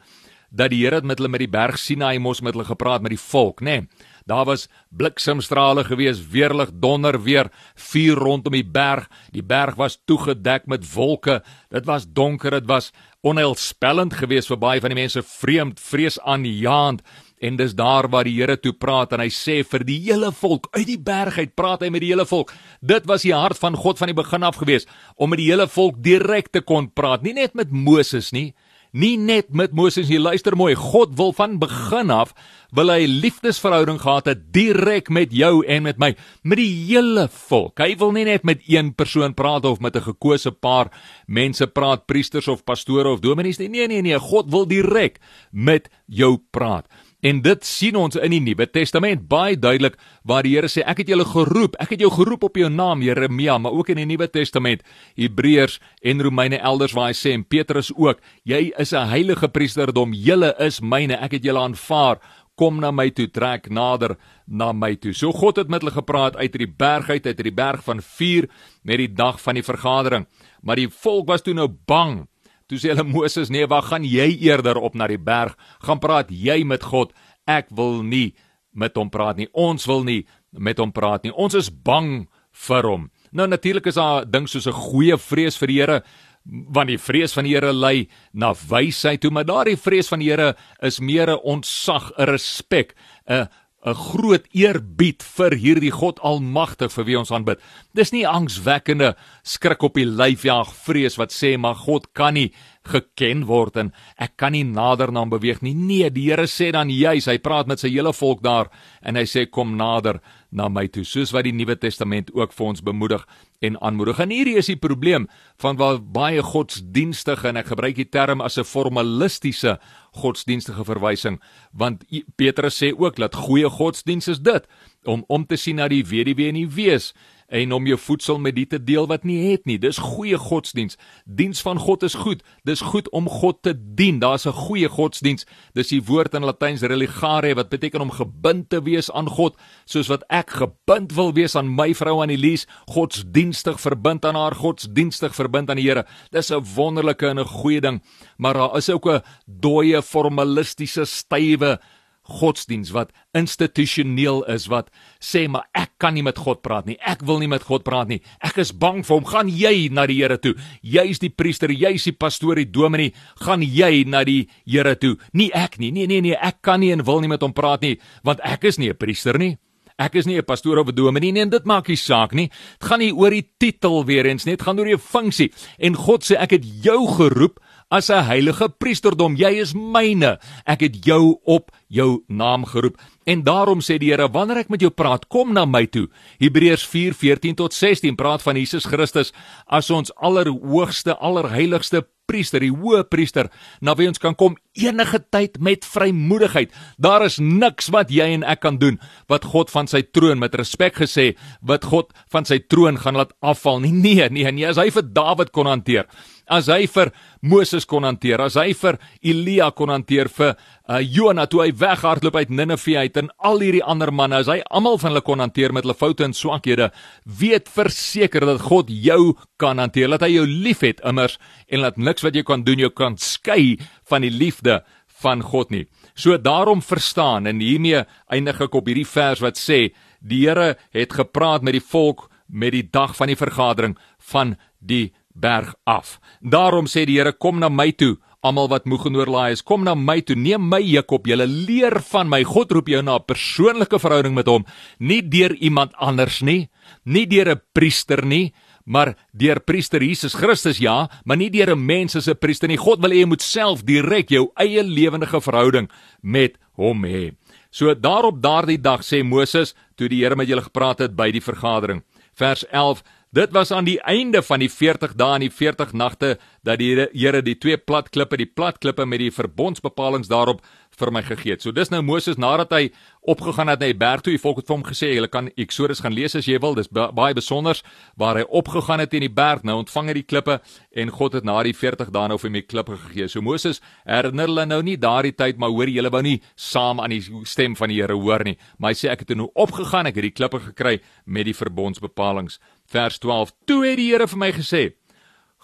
dat 0.50 0.72
die 0.72 0.86
Here 0.86 1.02
met 1.02 1.18
hulle 1.18 1.30
met 1.30 1.40
die 1.40 1.52
berg 1.52 1.78
Sinaï 1.78 2.20
mos 2.20 2.42
met 2.42 2.54
hulle 2.54 2.66
gepraat 2.66 3.02
met 3.02 3.10
die 3.10 3.20
volk, 3.20 3.62
nê. 3.62 3.82
Nee. 3.82 3.88
Daar 4.28 4.46
was 4.46 4.68
bliksemstrale 4.92 5.86
gewees, 5.88 6.20
weerlig 6.28 6.74
donder 6.74 7.16
weer, 7.24 7.48
vuur 7.76 8.20
rondom 8.20 8.58
die 8.58 8.66
berg. 8.66 9.08
Die 9.32 9.44
berg 9.44 9.78
was 9.80 10.02
toegedek 10.06 10.68
met 10.68 10.84
wolke. 10.94 11.40
Dit 11.72 11.88
was 11.88 12.10
donker, 12.12 12.52
dit 12.52 12.68
was 12.68 12.92
onheilspellend 13.24 14.14
geweest 14.20 14.52
vir 14.52 14.60
baie 14.60 14.84
van 14.84 14.92
die 14.92 15.00
mense, 15.00 15.24
vreemd, 15.24 15.80
vreesaanjaend. 15.80 17.02
En 17.40 17.56
dis 17.56 17.76
daar 17.78 18.10
waar 18.10 18.26
die 18.28 18.36
Here 18.36 18.58
toe 18.60 18.74
praat 18.74 19.14
en 19.14 19.22
hy 19.22 19.30
sê 19.32 19.62
vir 19.64 19.84
die 19.86 20.00
hele 20.10 20.32
volk 20.34 20.68
uit 20.74 20.88
die 20.90 21.00
berg 21.00 21.38
uit 21.38 21.54
praat 21.56 21.86
hy 21.86 21.92
met 21.94 22.04
die 22.04 22.12
hele 22.12 22.26
volk. 22.26 22.52
Dit 22.82 23.06
was 23.08 23.24
die 23.24 23.36
hart 23.36 23.60
van 23.62 23.78
God 23.78 24.02
van 24.02 24.12
die 24.12 24.18
begin 24.18 24.44
af 24.44 24.58
geweest 24.60 24.90
om 25.16 25.30
met 25.30 25.40
die 25.40 25.52
hele 25.52 25.70
volk 25.70 26.02
direk 26.04 26.50
te 26.52 26.64
kon 26.66 26.90
praat, 26.90 27.24
nie 27.24 27.36
net 27.38 27.54
met 27.56 27.72
Moses 27.72 28.34
nie, 28.34 28.56
nie 28.98 29.16
net 29.22 29.54
met 29.54 29.76
Moses 29.78 30.10
nie. 30.10 30.20
Luister 30.22 30.56
mooi, 30.58 30.74
God 30.78 31.14
wil 31.18 31.34
van 31.38 31.60
begin 31.62 32.10
af 32.14 32.34
wil 32.76 32.92
hy 32.92 33.06
liefdesverhouding 33.08 34.00
gehad 34.02 34.28
het 34.28 34.42
direk 34.56 35.08
met 35.14 35.32
jou 35.32 35.62
en 35.64 35.86
met 35.86 36.00
my, 36.02 36.10
met 36.44 36.60
die 36.60 36.72
hele 36.90 37.28
volk. 37.32 37.80
Hy 37.80 37.94
wil 38.00 38.12
nie 38.16 38.26
net 38.28 38.44
met 38.48 38.66
een 38.68 38.92
persoon 38.98 39.36
praat 39.38 39.66
of 39.66 39.80
met 39.80 39.96
'n 39.96 40.08
gekose 40.12 40.52
paar 40.52 40.92
mense 41.28 41.68
praat, 41.68 42.06
priesters 42.06 42.48
of 42.48 42.64
pastore 42.64 43.10
of 43.10 43.20
dominees 43.20 43.60
nie. 43.60 43.70
Nee, 43.70 43.88
nee, 43.88 44.02
nee, 44.02 44.20
God 44.20 44.52
wil 44.52 44.68
direk 44.68 45.20
met 45.52 45.90
jou 46.08 46.38
praat. 46.52 46.88
En 47.26 47.40
dit 47.42 47.64
sien 47.66 47.96
ons 47.98 48.14
in 48.22 48.30
die 48.30 48.42
Nuwe 48.46 48.68
Testament 48.70 49.24
baie 49.26 49.56
duidelik 49.58 49.96
waar 50.28 50.46
die 50.46 50.52
Here 50.54 50.70
sê 50.70 50.84
ek 50.86 51.00
het 51.02 51.10
julle 51.10 51.26
geroep, 51.26 51.74
ek 51.82 51.96
het 51.96 52.04
jou 52.04 52.12
geroep 52.14 52.46
op 52.46 52.60
jou 52.62 52.70
naam 52.70 53.02
Jeremia, 53.02 53.56
maar 53.58 53.74
ook 53.74 53.90
in 53.90 54.04
die 54.04 54.06
Nuwe 54.06 54.28
Testament 54.30 54.84
Hebreërs 55.18 55.80
en 56.06 56.22
Romeine 56.22 56.60
elders 56.62 56.94
waar 56.94 57.10
hy 57.10 57.16
sê 57.18 57.34
en 57.34 57.42
Petrus 57.42 57.90
ook, 57.96 58.22
jy 58.46 58.70
is 58.78 58.94
'n 58.94 59.10
heilige 59.10 59.50
priesterdom, 59.50 60.14
julle 60.14 60.54
is 60.60 60.80
myne, 60.80 61.18
ek 61.18 61.32
het 61.32 61.44
julle 61.44 61.60
aanvaar. 61.60 62.20
Kom 62.56 62.80
na 62.80 62.92
my 62.92 63.10
toe, 63.10 63.28
trek 63.28 63.70
nader 63.70 64.18
na 64.48 64.72
my 64.72 64.96
toe. 64.96 65.14
So 65.14 65.32
God 65.32 65.58
het 65.58 65.70
met 65.70 65.82
hulle 65.82 65.94
gepraat 65.94 66.36
uit 66.36 66.52
die 66.52 66.68
berg 66.68 67.10
uit, 67.10 67.26
uit 67.26 67.38
die 67.38 67.52
berg 67.52 67.84
van 67.84 68.02
vuur 68.02 68.50
met 68.84 68.98
die 68.98 69.14
dag 69.14 69.42
van 69.42 69.54
die 69.54 69.64
vergadering. 69.64 70.26
Maar 70.62 70.76
die 70.76 70.90
volk 70.90 71.28
was 71.28 71.42
toe 71.42 71.54
nou 71.54 71.68
bang 71.86 72.28
Toe 72.68 72.80
sê 72.80 72.92
hulle 72.92 73.04
Moses: 73.08 73.50
"Nee, 73.50 73.68
waar 73.68 73.84
gaan 73.84 74.04
jy 74.04 74.38
eerder 74.44 74.78
op 74.78 74.96
na 74.96 75.08
die 75.08 75.18
berg? 75.18 75.56
Gaan 75.80 76.00
praat 76.00 76.30
jy 76.30 76.64
met 76.64 76.84
God. 76.84 77.14
Ek 77.48 77.68
wil 77.70 78.04
nie 78.04 78.36
met 78.74 78.96
hom 78.96 79.10
praat 79.10 79.38
nie. 79.38 79.48
Ons 79.54 79.86
wil 79.86 80.04
nie 80.04 80.28
met 80.52 80.78
hom 80.78 80.92
praat 80.92 81.24
nie. 81.24 81.32
Ons 81.32 81.54
is 81.56 81.70
bang 81.70 82.28
vir 82.52 82.84
hom." 82.84 83.12
Nou 83.32 83.48
natuurlik 83.48 83.86
is 83.86 83.96
daar 83.96 84.26
ding 84.30 84.48
soos 84.48 84.68
'n 84.68 84.74
goeie 84.74 85.18
vrees 85.18 85.58
vir 85.58 85.68
die 85.68 85.80
Here 85.80 86.04
want 86.48 86.88
die 86.88 86.98
vrees 86.98 87.34
van 87.34 87.44
die 87.44 87.56
Here 87.56 87.74
lei 87.74 88.08
na 88.34 88.54
wysheid 88.54 89.22
toe, 89.22 89.32
maar 89.32 89.46
daardie 89.46 89.78
vrees 89.78 90.08
van 90.08 90.20
die 90.20 90.30
Here 90.30 90.56
is 90.82 91.00
meer 91.00 91.30
'n 91.30 91.40
ontsag, 91.44 92.12
'n 92.18 92.26
respek, 92.26 92.96
'n 93.28 93.48
'n 93.86 93.94
groot 93.94 94.48
eerbied 94.52 95.24
vir 95.38 95.56
hierdie 95.56 95.92
God 95.92 96.20
Almagtig 96.26 96.92
vir 96.92 97.06
wie 97.06 97.18
ons 97.20 97.32
aanbid. 97.32 97.60
Dis 97.96 98.12
nie 98.12 98.26
angswekkende 98.28 99.16
skrik 99.48 99.84
op 99.88 99.96
die 99.96 100.08
lyf 100.08 100.44
jaag 100.48 100.74
vrees 100.86 101.16
wat 101.20 101.32
sê 101.32 101.56
maar 101.60 101.78
God 101.80 102.10
kan 102.18 102.36
nie 102.36 102.50
geken 102.88 103.46
word 103.48 103.78
en 103.82 103.92
ek 104.20 104.36
kan 104.40 104.54
nie 104.56 104.66
nader 104.68 105.12
na 105.12 105.24
hom 105.24 105.32
beweeg 105.34 105.62
nie. 105.64 105.74
Nee, 105.76 106.10
die 106.14 106.28
Here 106.30 106.48
sê 106.52 106.70
dan 106.76 106.92
juis, 106.92 107.28
hy 107.28 107.38
praat 107.44 107.68
met 107.68 107.82
sy 107.82 107.92
hele 107.92 108.14
volk 108.16 108.44
daar 108.46 108.72
en 109.02 109.20
hy 109.20 109.26
sê 109.28 109.46
kom 109.50 109.76
nader 109.80 110.22
na 110.52 110.70
my 110.72 110.86
toe, 110.88 111.04
soos 111.04 111.34
wat 111.36 111.44
die 111.48 111.56
Nuwe 111.56 111.76
Testament 111.80 112.32
ook 112.36 112.54
vir 112.56 112.68
ons 112.70 112.84
bemoedig 112.84 113.26
en 113.64 113.76
aanmoedig. 113.84 114.22
En 114.24 114.32
hierdie 114.32 114.56
is 114.60 114.70
die 114.72 114.80
probleem 114.80 115.28
van 115.62 115.80
waar 115.80 116.00
baie 116.00 116.44
godsdienstige 116.44 117.50
en 117.52 117.60
ek 117.60 117.74
gebruik 117.74 117.98
die 118.00 118.08
term 118.08 118.42
as 118.42 118.58
'n 118.58 118.64
formalistiese 118.64 119.78
godsdienstige 120.18 120.84
verwysing, 120.86 121.40
want 121.74 122.04
Petrus 122.38 122.82
sê 122.82 122.94
ook 122.96 123.16
dat 123.16 123.36
goeie 123.36 123.70
godsdiens 123.70 124.28
is 124.28 124.40
dit 124.40 124.68
om 125.06 125.24
om 125.28 125.46
te 125.46 125.58
sien 125.58 125.76
na 125.76 125.88
die 125.88 126.04
weduwee 126.04 126.50
en 126.50 126.56
die 126.56 126.70
wees 126.70 127.14
en 127.48 127.72
om 127.72 127.86
jou 127.88 127.98
voedsel 128.00 128.40
met 128.40 128.56
die 128.56 128.66
te 128.68 128.80
deel 128.84 129.08
wat 129.08 129.24
nie 129.24 129.38
het 129.52 129.66
nie. 129.66 129.78
Dis 129.80 130.00
goeie 130.04 130.38
godsdiens. 130.38 130.98
Diens 131.26 131.62
van 131.64 131.80
God 131.80 132.04
is 132.04 132.18
goed. 132.20 132.44
Dis 132.68 132.84
goed 132.84 133.08
om 133.16 133.30
God 133.32 133.62
te 133.64 133.74
dien. 133.76 134.20
Daar's 134.20 134.46
'n 134.46 134.52
goeie 134.52 134.90
godsdiens. 134.90 135.46
Dis 135.74 135.88
die 135.88 136.04
woord 136.04 136.34
in 136.34 136.44
Latyns 136.44 136.82
religare 136.82 137.56
wat 137.56 137.70
beteken 137.70 138.02
om 138.02 138.12
gebind 138.12 138.70
te 138.70 138.82
wees 138.82 139.12
aan 139.12 139.30
God, 139.30 139.58
soos 139.86 140.08
wat 140.08 140.24
ek 140.28 140.50
gebind 140.50 141.14
wil 141.14 141.34
wees 141.34 141.56
aan 141.56 141.76
my 141.76 141.94
vrou 141.94 142.22
Annelies, 142.22 142.68
godsdienstig 142.86 143.80
verbind 143.80 144.26
aan 144.26 144.36
haar, 144.36 144.56
godsdienstig 144.56 145.36
verbind 145.36 145.70
aan 145.70 145.76
die 145.76 145.88
Here. 145.88 146.06
Dis 146.32 146.52
'n 146.52 146.64
wonderlike 146.76 147.28
en 147.28 147.40
'n 147.40 147.46
goeie 147.46 147.82
ding, 147.82 148.02
maar 148.38 148.54
daar 148.54 148.78
is 148.78 148.90
ook 148.90 149.08
'n 149.08 149.22
dooie 149.46 150.02
formalistiese 150.02 151.06
stywe 151.06 151.80
godsdiens 152.28 152.92
wat 152.96 153.14
institusioneel 153.38 154.44
is 154.52 154.68
wat 154.72 154.92
sê 155.24 155.48
maar 155.52 155.68
ek 155.74 155.96
kan 156.02 156.14
nie 156.14 156.24
met 156.26 156.38
God 156.38 156.62
praat 156.66 156.86
nie. 156.86 156.98
Ek 157.02 157.24
wil 157.26 157.40
nie 157.40 157.50
met 157.52 157.66
God 157.68 157.86
praat 157.88 158.12
nie. 158.12 158.22
Ek 158.44 158.60
is 158.62 158.72
bang 158.72 159.04
vir 159.06 159.16
hom. 159.16 159.28
Gaan 159.28 159.52
jy 159.52 159.90
na 159.92 160.06
die 160.10 160.20
Here 160.22 160.38
toe? 160.42 160.56
Jy's 160.82 161.22
die 161.24 161.30
priester, 161.30 161.72
jy's 161.72 162.08
die 162.10 162.16
pastoor, 162.16 162.58
die 162.60 162.70
dominee. 162.70 163.14
Gaan 163.42 163.64
jy 163.64 164.04
na 164.08 164.24
die 164.28 164.48
Here 164.66 164.96
toe? 164.96 165.16
Nie 165.34 165.52
ek 165.54 165.80
nie. 165.80 165.92
Nee 165.92 166.08
nee 166.08 166.22
nee, 166.22 166.36
ek 166.36 166.62
kan 166.62 166.82
nie 166.82 166.92
en 166.92 167.06
wil 167.08 167.22
nie 167.22 167.32
met 167.32 167.42
hom 167.46 167.54
praat 167.54 167.82
nie 167.82 167.98
want 168.24 168.42
ek 168.44 168.68
is 168.68 168.78
nie 168.78 168.90
'n 168.90 168.98
priester 168.98 169.38
nie. 169.38 169.58
Ek 169.98 170.14
is 170.16 170.28
nie 170.28 170.38
'n 170.38 170.46
pastoor 170.46 170.78
of 170.78 170.90
'n 170.90 170.96
dominee 170.96 171.32
nie 171.32 171.42
en 171.42 171.50
dit 171.50 171.66
maak 171.66 171.88
nie 171.88 171.98
saak 171.98 172.34
nie. 172.34 172.50
Dit 172.80 172.90
gaan 172.90 173.00
nie 173.00 173.12
oor 173.12 173.32
die 173.32 173.50
titel 173.60 174.06
weer 174.06 174.26
eens 174.26 174.46
nie, 174.46 174.56
dit 174.56 174.62
gaan 174.62 174.80
oor 174.80 174.88
jou 174.88 175.00
funksie. 175.00 175.52
En 175.80 175.96
God 175.96 176.24
sê 176.24 176.38
ek 176.38 176.52
het 176.52 176.66
jou 176.84 177.08
geroep 177.08 177.60
as 177.90 178.10
'n 178.10 178.24
heilige 178.24 178.70
priesterdom. 178.70 179.36
Jy 179.36 179.52
is 179.62 179.74
myne. 179.74 180.40
Ek 180.66 180.82
het 180.82 181.06
jou 181.06 181.40
op 181.46 181.72
jou 181.88 182.24
naam 182.28 182.66
geroep. 182.66 182.98
En 183.26 183.44
daarom 183.44 183.80
sê 183.80 183.98
die 183.98 184.12
Here, 184.12 184.30
wanneer 184.30 184.58
ek 184.58 184.70
met 184.70 184.82
jou 184.82 184.90
praat, 184.90 185.28
kom 185.28 185.54
na 185.54 185.66
my 185.66 185.86
toe. 185.86 186.10
Hebreërs 186.40 186.86
4:14 186.88 187.56
tot 187.56 187.74
16 187.74 188.16
praat 188.16 188.42
van 188.42 188.56
Jesus 188.56 188.86
Christus 188.86 189.34
as 189.68 189.90
ons 189.90 190.12
allerhoogste, 190.16 191.18
allerheiligste 191.18 192.08
priester, 192.28 192.60
die 192.60 192.74
hoë 192.74 193.06
priester, 193.10 193.50
na 193.82 193.96
wie 193.96 194.08
ons 194.10 194.20
kan 194.20 194.36
kom 194.36 194.58
enige 194.74 195.20
tyd 195.32 195.60
met 195.64 195.86
vrymoedigheid. 195.88 196.74
Daar 197.00 197.26
is 197.26 197.40
niks 197.40 197.88
wat 197.96 198.12
jy 198.14 198.28
en 198.36 198.44
ek 198.44 198.60
kan 198.66 198.80
doen 198.82 199.00
wat 199.32 199.48
God 199.54 199.72
van 199.74 199.88
sy 199.88 200.04
troon 200.04 200.40
met 200.40 200.56
respek 200.56 201.00
gesê 201.04 201.38
wat 201.62 201.88
God 201.88 202.12
van 202.34 202.46
sy 202.46 202.60
troon 202.60 203.00
gaan 203.00 203.16
laat 203.16 203.34
afval 203.40 203.80
nie. 203.80 203.94
Nee, 203.96 204.30
nee, 204.30 204.52
nee, 204.52 204.68
as 204.68 204.80
hy 204.82 204.90
vir 204.94 205.08
Dawid 205.16 205.54
kon 205.56 205.70
hanteer, 205.72 206.08
as 206.48 206.70
hy 206.72 206.88
vir 206.92 207.12
Moses 207.42 207.86
kon 207.86 208.08
hanteer, 208.08 208.42
as 208.42 208.58
hy 208.60 208.72
vir 208.78 208.98
Elia 209.22 209.70
kon 209.76 209.92
hanteer 209.94 210.30
vir 210.32 210.56
uh, 210.56 211.00
Jona 211.02 211.46
toe 211.48 211.66
hy 211.66 211.72
weghardloop 211.78 212.40
uit 212.40 212.54
Ninive 212.54 212.98
uit 212.98 213.20
en 213.22 213.32
al 213.38 213.64
hierdie 213.64 213.84
ander 213.84 214.12
manne, 214.12 214.42
as 214.42 214.52
hy 214.52 214.60
almal 214.72 215.00
van 215.02 215.14
hulle 215.14 215.26
kon 215.28 215.44
hanteer 215.44 215.76
met 215.76 215.86
hulle 215.86 215.98
foute 215.98 216.26
en 216.26 216.36
swakhede, 216.36 216.90
weet 217.26 217.72
verseker 217.72 218.48
dat 218.48 218.64
God 218.68 218.92
jou 218.92 219.36
kan 219.62 219.80
hanteer, 219.82 220.10
dat 220.16 220.26
hy 220.26 220.34
jou 220.38 220.48
liefhet 220.48 221.04
immers 221.08 221.38
en 221.68 221.84
laat 221.84 222.00
niks 222.00 222.26
wat 222.26 222.38
jy 222.38 222.46
kan 222.48 222.66
doen 222.68 222.88
jou 222.88 222.94
kan 222.96 223.20
skei 223.22 223.78
van 224.08 224.26
die 224.26 224.34
liefde 224.34 224.82
van 225.22 225.42
God 225.42 225.72
nie. 225.74 225.86
So 226.18 226.38
daarom 226.38 226.82
verstaan 226.86 227.50
en 227.50 227.62
hiermee 227.62 228.04
eindig 228.34 228.62
ek 228.62 228.76
op 228.78 228.90
hierdie 228.90 229.08
vers 229.08 229.42
wat 229.44 229.60
sê 229.60 229.88
die 230.22 230.46
Here 230.46 230.76
het 230.96 231.14
gepraat 231.14 231.66
met 231.66 231.78
die 231.78 231.84
volk 231.84 232.28
met 232.48 232.74
die 232.74 232.86
dag 232.86 233.16
van 233.18 233.32
die 233.32 233.40
vergadering 233.40 233.98
van 234.32 234.56
die 234.80 235.14
berg 235.40 235.74
af. 235.86 236.20
Daarom 236.42 236.88
sê 236.90 237.06
die 237.06 237.18
Here 237.18 237.34
kom 237.34 237.60
na 237.60 237.70
my 237.70 237.92
toe, 237.92 238.18
almal 238.46 238.70
wat 238.72 238.86
moeg 238.86 239.08
en 239.10 239.18
oorlaai 239.20 239.52
is, 239.56 239.64
kom 239.66 239.84
na 239.84 239.96
my 239.96 240.20
toe, 240.22 240.36
neem 240.36 240.70
my 240.70 240.80
juk 240.84 241.12
op, 241.18 241.28
julle 241.28 241.48
leer 241.48 242.00
van 242.12 242.30
my. 242.30 242.44
God 242.48 242.72
roep 242.72 242.88
jou 242.88 243.02
na 243.02 243.18
'n 243.18 243.28
persoonlike 243.28 244.00
verhouding 244.00 244.36
met 244.36 244.48
hom, 244.48 244.66
nie 245.00 245.22
deur 245.22 245.54
iemand 245.56 245.94
anders 245.98 246.42
nie, 246.42 246.70
nie 247.06 247.26
deur 247.26 247.56
'n 247.56 247.62
priester 247.74 248.26
nie, 248.26 248.54
maar 248.86 249.16
deur 249.34 249.60
priester 249.60 250.02
Jesus 250.02 250.34
Christus 250.34 250.80
ja, 250.80 251.10
maar 251.26 251.38
nie 251.38 251.50
deur 251.50 251.76
'n 251.76 251.86
mens 251.86 252.16
as 252.16 252.28
'n 252.28 252.38
priester 252.40 252.68
nie. 252.68 252.78
God 252.78 253.02
wil 253.02 253.12
hê 253.12 253.20
jy 253.20 253.26
moet 253.26 253.42
self 253.42 253.84
direk 253.84 254.30
jou 254.30 254.52
eie 254.56 254.84
lewendige 254.84 255.42
verhouding 255.42 255.90
met 256.22 256.58
hom 256.76 257.04
hê. 257.04 257.36
So 257.72 257.94
daarop 257.94 258.42
daardie 258.42 258.82
dag 258.82 259.02
sê 259.02 259.24
Moses 259.24 259.76
toe 259.96 260.08
die 260.08 260.24
Here 260.24 260.36
met 260.36 260.48
julle 260.48 260.62
gepraat 260.62 261.00
het 261.00 261.16
by 261.16 261.32
die 261.32 261.42
vergadering. 261.42 262.04
Vers 262.34 262.66
11 262.72 263.04
Dit 263.38 263.52
was 263.52 263.72
aan 263.72 263.86
die 263.86 264.00
einde 264.02 264.42
van 264.42 264.64
die 264.64 264.70
40 264.72 265.12
dae 265.14 265.36
en 265.38 265.44
die 265.44 265.52
40 265.54 265.92
nagte 265.94 266.38
dat 266.66 266.80
die 266.82 267.06
Here 267.14 267.44
die 267.46 267.58
twee 267.62 267.78
plat 267.78 268.10
klippe, 268.10 268.38
die 268.40 268.50
plat 268.50 268.80
klippe 268.82 269.06
met 269.06 269.22
die 269.22 269.30
verbondsbepalings 269.30 270.32
daarop 270.32 270.64
vir 270.98 271.12
my 271.14 271.22
gegee 271.22 271.54
het. 271.54 271.62
So 271.62 271.72
dis 271.76 271.92
nou 271.94 272.02
Moses 272.02 272.40
nadat 272.42 272.72
hy 272.74 272.88
opgegaan 273.30 273.70
het 273.70 273.84
na 273.84 273.92
die 273.92 274.00
berg 274.00 274.24
toe, 274.26 274.34
die 274.34 274.42
volk 274.42 274.64
het 274.64 274.68
vir 274.68 274.76
hom 274.76 274.86
gesê, 274.88 275.14
"Julle 275.14 275.28
kan 275.28 275.52
Eksodus 275.56 276.00
gaan 276.02 276.14
lees 276.14 276.36
as 276.36 276.48
jy 276.48 276.58
wil, 276.60 276.74
dis 276.74 276.88
baie 276.88 277.34
besonder 277.34 277.80
waar 278.18 278.38
hy 278.38 278.46
opgegaan 278.50 279.00
het 279.00 279.14
in 279.14 279.22
die 279.22 279.30
berg, 279.30 279.64
nou 279.64 279.84
ontvang 279.84 280.08
hy 280.08 280.14
die 280.14 280.24
klippe 280.24 280.62
en 280.96 281.10
God 281.10 281.34
het 281.34 281.44
na 281.44 281.62
die 281.64 281.74
40 281.74 282.10
dae 282.12 282.28
nou 282.28 282.38
vir 282.38 282.50
hom 282.50 282.54
die 282.54 282.62
klippe 282.62 282.98
gegee." 282.98 283.28
So 283.28 283.42
Moses 283.42 283.82
herinner 284.06 284.48
hulle 284.48 284.66
nou 284.66 284.82
nie 284.82 284.98
daardie 284.98 285.36
tyd, 285.36 285.58
maar 285.58 285.70
hoor 285.70 285.88
julle 285.88 286.10
wou 286.10 286.22
nie 286.22 286.42
saam 286.56 287.00
aan 287.00 287.10
die 287.10 287.22
stem 287.44 287.76
van 287.76 287.90
die 287.90 288.02
Here 288.02 288.14
hoor 288.14 288.44
nie, 288.44 288.58
maar 288.80 288.92
hy 288.92 288.96
sê 288.96 289.12
ek 289.12 289.20
het 289.20 289.38
nou 289.38 289.52
opgegaan, 289.54 290.08
ek 290.08 290.16
het 290.16 290.24
die 290.24 290.32
klippe 290.32 290.60
gekry 290.60 291.02
met 291.26 291.46
die 291.46 291.54
verbondsbepalings. 291.54 292.60
Vers 292.88 293.20
12: 293.20 293.52
Toe 293.66 293.84
het 293.86 294.00
die 294.00 294.12
Here 294.12 294.28
vir 294.28 294.42
my 294.42 294.52
gesê: 294.56 294.84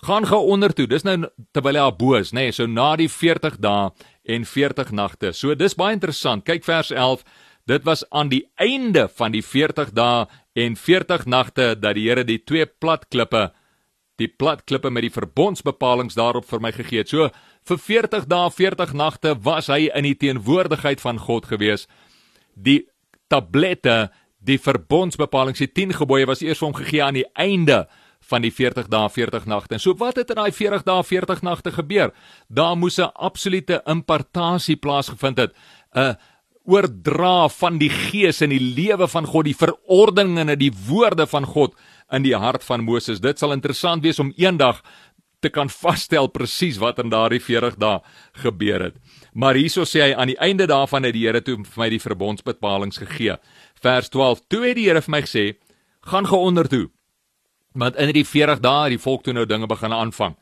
gaan 0.03 0.27
gou 0.27 0.41
onder 0.51 0.73
toe. 0.73 0.87
Dis 0.87 1.05
nou 1.07 1.15
terwyl 1.55 1.79
hy 1.79 1.87
aboos, 1.87 2.33
nê, 2.35 2.47
nee, 2.47 2.55
so 2.55 2.67
na 2.67 2.93
die 2.99 3.09
40 3.11 3.57
dae 3.63 3.89
en 4.35 4.45
40 4.47 4.91
nagte. 4.95 5.33
So 5.35 5.55
dis 5.55 5.75
baie 5.79 5.95
interessant. 5.95 6.45
Kyk 6.47 6.65
vers 6.67 6.91
11. 6.91 7.23
Dit 7.69 7.85
was 7.87 8.03
aan 8.11 8.31
die 8.31 8.43
einde 8.59 9.07
van 9.15 9.31
die 9.31 9.43
40 9.43 9.93
dae 9.95 10.25
en 10.59 10.75
40 10.75 11.25
nagte 11.31 11.73
dat 11.79 11.95
die 11.95 12.07
Here 12.09 12.25
die 12.27 12.41
twee 12.43 12.65
plat 12.67 13.07
klippe 13.09 13.51
die 14.21 14.27
plat 14.29 14.61
klippe 14.69 14.91
met 14.93 15.07
die 15.07 15.13
verbondsbepalings 15.13 16.13
daarop 16.13 16.45
vir 16.45 16.61
my 16.61 16.71
gegee 16.75 17.01
het. 17.01 17.09
So 17.09 17.31
vir 17.65 17.79
40 17.81 18.27
dae, 18.29 18.51
40 18.53 18.93
nagte 18.93 19.33
was 19.41 19.71
hy 19.73 19.87
in 19.89 20.05
die 20.05 20.17
teenwoordigheid 20.19 21.01
van 21.01 21.17
God 21.17 21.47
gewees. 21.49 21.87
Die 22.53 22.83
tablette, 23.31 24.11
die 24.45 24.59
verbondsbepalings, 24.59 25.61
die 25.63 25.71
10 25.71 25.93
gebooie 26.01 26.27
was 26.29 26.41
eers 26.43 26.59
vir 26.59 26.67
hom 26.67 26.77
gegee 26.77 27.03
aan 27.03 27.19
die 27.19 27.29
einde 27.39 27.85
van 28.29 28.43
die 28.43 28.51
40 28.51 28.87
dae 28.91 29.09
40 29.11 29.47
nagte. 29.51 29.79
So 29.79 29.95
wat 29.99 30.19
het 30.19 30.31
in 30.31 30.39
daai 30.39 30.51
40 30.51 30.85
dae 30.87 31.03
40 31.03 31.41
nagte 31.43 31.71
gebeur? 31.71 32.13
Daar 32.47 32.77
moes 32.77 32.99
'n 32.99 33.11
absolute 33.13 33.81
impartasie 33.85 34.75
plaasgevind 34.75 35.37
het. 35.37 35.53
'n 35.95 36.17
oordra 36.65 37.49
van 37.49 37.77
die 37.77 37.89
gees 37.89 38.41
in 38.41 38.49
die 38.49 38.73
lewe 38.75 39.07
van 39.07 39.25
God, 39.25 39.45
die 39.45 39.57
verordeninge 39.57 40.51
en 40.51 40.59
die 40.59 40.71
woorde 40.87 41.27
van 41.27 41.45
God 41.45 41.75
in 42.11 42.23
die 42.23 42.35
hart 42.35 42.63
van 42.63 42.83
Moses. 42.83 43.19
Dit 43.19 43.39
sal 43.39 43.51
interessant 43.51 44.03
wees 44.03 44.19
om 44.19 44.33
eendag 44.37 44.81
te 45.43 45.51
kan 45.51 45.69
vasstel 45.69 46.29
presies 46.31 46.79
wat 46.79 47.01
in 47.03 47.11
daardie 47.11 47.41
40 47.43 47.75
dae 47.81 47.99
gebeur 48.43 48.87
het. 48.87 48.95
Maar 49.33 49.59
hieso 49.59 49.83
sê 49.83 50.07
hy 50.07 50.13
aan 50.15 50.31
die 50.31 50.39
einde 50.39 50.67
daarvan 50.69 51.03
het 51.03 51.15
die 51.17 51.25
Here 51.25 51.41
toe 51.43 51.57
vir 51.57 51.81
my 51.81 51.89
die 51.89 51.99
verbondsbepalings 51.99 53.01
gegee. 53.03 53.37
Vers 53.83 54.09
12: 54.09 54.47
Toe 54.47 54.65
het 54.67 54.75
die 54.79 54.87
Here 54.87 55.01
vir 55.01 55.11
my 55.11 55.21
gesê: 55.21 55.45
"Gaan 56.07 56.27
ge 56.27 56.35
onder 56.35 56.67
toe 56.67 56.89
Want 57.73 57.95
in 57.97 58.11
die 58.13 58.25
40 58.25 58.61
dae 58.61 58.85
het 58.85 58.93
die 58.93 59.01
volk 59.01 59.23
toe 59.25 59.33
nou 59.33 59.45
dinge 59.49 59.67
begin 59.69 59.93
aanvang. 59.93 60.35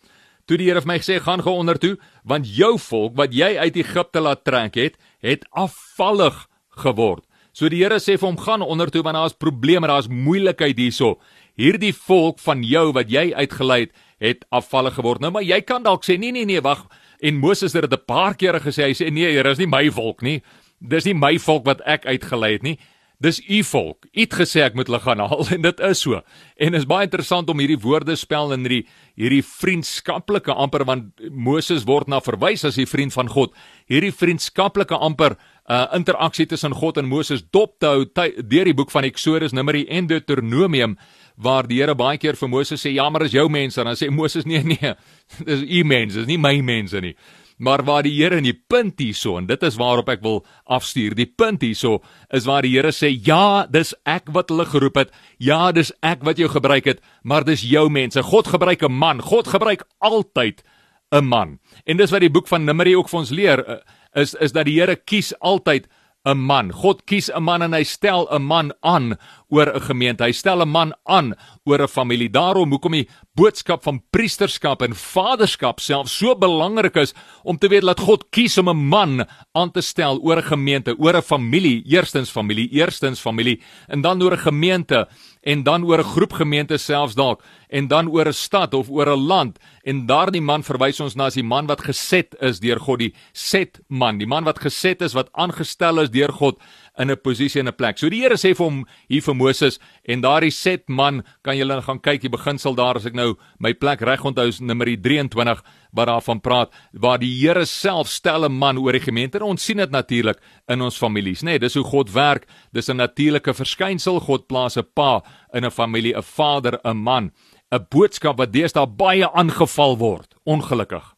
Toe 0.45 0.57
die 0.59 0.67
Here 0.67 0.81
vir 0.83 0.89
my 0.91 0.97
gesê 0.99 1.19
gaan 1.23 1.43
gaan 1.43 1.59
onder 1.63 1.79
toe, 1.79 1.97
want 2.27 2.47
jou 2.57 2.77
volk 2.79 3.15
wat 3.15 3.33
jy 3.33 3.55
uit 3.57 3.77
Egipte 3.79 4.19
laat 4.19 4.43
trek 4.43 4.75
het, 4.75 4.97
het 5.23 5.45
afvallig 5.51 6.47
geword. 6.83 7.23
So 7.53 7.69
die 7.69 7.83
Here 7.83 7.99
sê 7.99 8.17
vir 8.19 8.27
hom 8.27 8.39
gaan 8.39 8.61
onder 8.61 8.91
toe 8.91 9.03
want 9.03 9.15
daar's 9.15 9.37
probleme, 9.37 9.87
daar's 9.87 10.11
moeilikheid 10.11 10.77
hierso. 10.77 11.19
Hierdie 11.55 11.93
volk 11.93 12.39
van 12.39 12.63
jou 12.63 12.91
wat 12.95 13.11
jy 13.11 13.31
uitgelei 13.35 13.79
het, 13.85 13.95
het 14.21 14.43
afvallig 14.51 14.99
geword. 14.99 15.21
Nou 15.21 15.31
maar 15.31 15.43
jy 15.43 15.61
kan 15.61 15.83
dalk 15.83 16.03
sê 16.05 16.17
nee 16.19 16.31
nee 16.31 16.45
nee, 16.45 16.61
wag. 16.61 16.83
En 17.21 17.39
Moses 17.39 17.73
het 17.73 17.89
dit 17.89 17.99
'n 17.99 18.05
paar 18.05 18.35
kere 18.35 18.59
gesê. 18.59 18.83
Hy 18.83 18.93
sê 18.93 19.11
nee, 19.11 19.31
Here, 19.31 19.49
is 19.51 19.57
nie 19.57 19.67
my 19.67 19.89
volk 19.89 20.21
nie. 20.21 20.41
Dis 20.79 21.05
nie 21.05 21.13
my 21.13 21.37
volk 21.39 21.65
wat 21.65 21.81
ek 21.85 22.05
uitgelei 22.05 22.53
het 22.53 22.63
nie. 22.63 22.79
Dis 23.21 23.37
u 23.45 23.61
volk. 23.69 24.07
U 24.09 24.19
het 24.23 24.33
gesê 24.33 24.63
ek 24.65 24.73
moet 24.77 24.89
hulle 24.89 24.99
gaan 25.03 25.21
haal 25.21 25.45
en 25.55 25.61
dit 25.61 25.81
is 25.85 26.01
so. 26.01 26.21
En 26.57 26.77
is 26.77 26.87
baie 26.89 27.05
interessant 27.05 27.49
om 27.53 27.61
hierdie 27.61 27.79
woorde 27.83 28.15
spel 28.17 28.53
in 28.55 28.65
hierdie 28.65 28.85
hierdie 29.21 29.43
vriendskaplike 29.45 30.53
amper 30.55 30.85
want 30.89 31.21
Moses 31.29 31.85
word 31.85 32.09
na 32.09 32.21
verwys 32.23 32.65
as 32.65 32.79
die 32.79 32.87
vriend 32.89 33.13
van 33.13 33.29
God. 33.29 33.53
Hierdie 33.91 34.13
vriendskaplike 34.15 34.97
amper 34.97 35.37
uh 35.69 35.85
interaksie 35.95 36.47
tussen 36.49 36.73
God 36.73 36.97
en 36.97 37.05
Moses 37.05 37.43
dop 37.53 37.77
te 37.79 37.91
hou 37.91 38.05
deur 38.09 38.65
die 38.65 38.75
boek 38.75 38.89
van 38.91 39.05
Eksodus, 39.05 39.53
Numeri 39.53 39.85
en 39.89 40.09
Deuteronomium 40.09 40.97
waar 41.37 41.69
die 41.69 41.79
Here 41.81 41.93
baie 41.95 42.17
keer 42.17 42.35
vir 42.39 42.49
Moses 42.49 42.81
sê 42.81 42.95
ja, 42.95 43.05
maar 43.09 43.27
is 43.27 43.35
jou 43.37 43.45
mense 43.49 43.79
en 43.81 43.91
dan 43.91 43.99
sê 43.99 44.09
Moses 44.09 44.47
nee 44.49 44.63
nee, 44.65 44.95
dis 45.47 45.61
u 45.61 45.83
mense, 45.85 46.17
dis 46.23 46.29
nie 46.29 46.41
my 46.41 46.57
mense 46.65 47.01
nie. 47.01 47.13
Maar 47.61 47.83
waar 47.85 48.01
die 48.03 48.15
Here 48.17 48.39
in 48.41 48.47
die 48.47 48.57
punt 48.57 48.99
hierso 48.99 49.35
en 49.37 49.45
dit 49.45 49.63
is 49.63 49.77
waarop 49.77 50.09
ek 50.09 50.23
wil 50.25 50.39
afstuur. 50.65 51.13
Die 51.17 51.29
punt 51.29 51.61
hierso 51.61 51.99
is 52.33 52.47
waar 52.49 52.65
die 52.65 52.73
Here 52.73 52.89
sê 52.89 53.11
ja, 53.13 53.67
dis 53.69 53.93
ek 54.09 54.31
wat 54.33 54.49
hulle 54.49 54.65
geroep 54.65 54.97
het. 54.97 55.13
Ja, 55.37 55.69
dis 55.71 55.93
ek 56.01 56.25
wat 56.25 56.41
jou 56.41 56.49
gebruik 56.49 56.89
het, 56.89 57.03
maar 57.21 57.45
dis 57.45 57.61
jou 57.61 57.85
mense. 57.93 58.23
God 58.25 58.49
gebruik 58.49 58.81
'n 58.81 58.91
man. 58.91 59.21
God 59.21 59.47
gebruik 59.47 59.85
altyd 59.99 60.63
'n 61.11 61.25
man. 61.25 61.59
En 61.85 61.97
dis 61.97 62.11
wat 62.11 62.21
die 62.21 62.33
boek 62.33 62.47
van 62.47 62.65
Numeri 62.65 62.95
ook 62.95 63.09
vir 63.09 63.19
ons 63.19 63.29
leer 63.29 63.65
eh, 63.65 63.77
is 64.13 64.33
is 64.33 64.51
dat 64.51 64.65
die 64.65 64.79
Here 64.79 64.95
kies 64.95 65.33
altyd 65.39 65.87
'n 66.25 66.37
man. 66.37 66.71
God 66.71 67.05
kies 67.05 67.29
'n 67.29 67.43
man 67.43 67.61
en 67.61 67.73
hy 67.73 67.83
stel 67.83 68.27
'n 68.31 68.41
man 68.41 68.73
aan 68.81 69.17
oor 69.51 69.67
'n 69.75 69.81
gemeente. 69.81 70.23
Hy 70.23 70.31
stel 70.31 70.61
'n 70.61 70.69
man 70.69 70.93
aan 71.05 71.35
oor 71.63 71.81
'n 71.81 71.87
familie. 71.87 72.29
Daarom 72.29 72.69
hoekom 72.69 72.91
die 72.91 73.09
boodskap 73.35 73.83
van 73.83 74.01
priesterskap 74.11 74.81
en 74.81 74.95
vaderskap 74.95 75.79
self 75.79 76.09
so 76.09 76.35
belangrik 76.35 76.95
is 76.95 77.13
om 77.43 77.57
te 77.57 77.67
weet 77.67 77.81
dat 77.81 77.99
God 77.99 78.29
kies 78.31 78.57
om 78.57 78.69
'n 78.69 78.87
man 78.89 79.25
aan 79.53 79.71
te 79.71 79.81
stel 79.81 80.19
oor 80.21 80.37
'n 80.37 80.43
gemeente, 80.43 80.95
oor 80.97 81.15
'n 81.15 81.21
familie, 81.21 81.83
eerstens 81.85 82.29
familie, 82.29 82.69
eerstens 82.71 83.19
familie 83.19 83.61
en 83.87 84.01
dan 84.01 84.21
oor 84.23 84.33
'n 84.33 84.47
gemeente 84.51 85.07
en 85.41 85.63
dan 85.63 85.83
oor 85.83 85.99
'n 85.99 86.11
groep 86.15 86.33
gemeente 86.33 86.77
selfs 86.77 87.15
dalk 87.15 87.43
en 87.69 87.87
dan 87.87 88.07
oor 88.07 88.27
'n 88.27 88.33
stad 88.33 88.73
of 88.73 88.89
oor 88.89 89.07
'n 89.07 89.27
land 89.27 89.59
en 89.83 90.05
daardie 90.05 90.41
man 90.41 90.63
verwys 90.63 90.99
ons 90.99 91.15
na 91.15 91.25
as 91.25 91.33
die 91.33 91.43
man 91.43 91.67
wat 91.67 91.81
geset 91.81 92.35
is 92.41 92.59
deur 92.59 92.79
God 92.79 92.99
die 92.99 93.13
set 93.33 93.79
man 93.87 94.17
die 94.17 94.27
man 94.27 94.43
wat 94.43 94.59
geset 94.59 95.01
is 95.01 95.13
wat 95.13 95.29
aangestel 95.33 95.99
is 95.99 96.09
deur 96.09 96.31
God 96.31 96.59
in 97.01 97.09
'n 97.09 97.17
posisie 97.17 97.59
en 97.61 97.67
'n 97.67 97.75
plek. 97.75 97.97
So 97.97 98.09
die 98.09 98.21
Here 98.21 98.35
sê 98.35 98.55
vir 98.55 98.65
hom 98.65 98.85
hier 99.09 99.21
vir 99.21 99.35
Moses 99.35 99.79
en 100.05 100.21
daardie 100.21 100.51
set 100.51 100.89
man 100.89 101.23
kan 101.43 101.57
julle 101.57 101.81
gaan 101.81 101.99
kyk 101.99 102.21
die 102.21 102.29
beginsel 102.29 102.75
daar 102.75 102.95
as 102.95 103.05
ek 103.05 103.13
nou 103.13 103.35
my 103.59 103.73
plek 103.73 104.01
reg 104.01 104.23
onthou 104.23 104.47
is 104.47 104.59
nommer 104.59 104.85
23 104.85 105.61
wat 105.93 106.07
daarvan 106.07 106.41
praat 106.41 106.69
waar 106.93 107.17
die 107.17 107.33
Here 107.41 107.65
self 107.65 108.07
stel 108.07 108.45
'n 108.45 108.51
man 108.51 108.77
oor 108.77 108.91
die 108.93 108.99
gemeente. 108.99 109.37
En 109.37 109.43
ons 109.43 109.63
sien 109.63 109.77
dit 109.77 109.91
natuurlik 109.91 110.37
in 110.67 110.81
ons 110.81 110.97
families 110.97 111.41
nê. 111.41 111.51
Nee, 111.51 111.59
dis 111.59 111.73
hoe 111.73 111.83
God 111.83 112.11
werk. 112.13 112.45
Dis 112.71 112.89
'n 112.89 112.97
natuurlike 112.97 113.53
verskynsel. 113.53 114.19
God 114.19 114.47
plaas 114.47 114.77
'n 114.77 114.85
pa 114.93 115.21
in 115.53 115.65
'n 115.65 115.71
familie 115.71 116.15
'n 116.15 116.23
vader 116.23 116.79
'n 116.83 116.97
man. 116.97 117.31
'n 117.71 117.85
boodskap 117.89 118.37
wat 118.37 118.51
deesdae 118.51 118.85
baie 118.85 119.27
aangeval 119.33 119.97
word. 119.97 120.35
Ongelukkig 120.45 121.10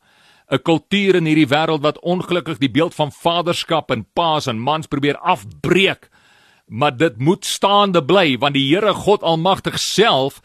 'n 0.54 0.62
kultuur 0.62 1.16
in 1.18 1.26
hierdie 1.26 1.50
wêreld 1.50 1.82
wat 1.82 2.00
ongelukkig 2.06 2.60
die 2.62 2.70
beeld 2.70 2.94
van 2.94 3.12
vaderskap 3.12 3.92
en 3.92 4.06
paas 4.14 4.46
en 4.48 4.62
mans 4.62 4.88
probeer 4.88 5.18
afbreek. 5.18 6.10
Maar 6.68 6.98
dit 6.98 7.18
moet 7.18 7.46
staande 7.46 8.04
bly 8.06 8.38
want 8.38 8.54
die 8.54 8.68
Here 8.70 8.94
God 8.94 9.24
Almagtig 9.24 9.80
self 9.80 10.42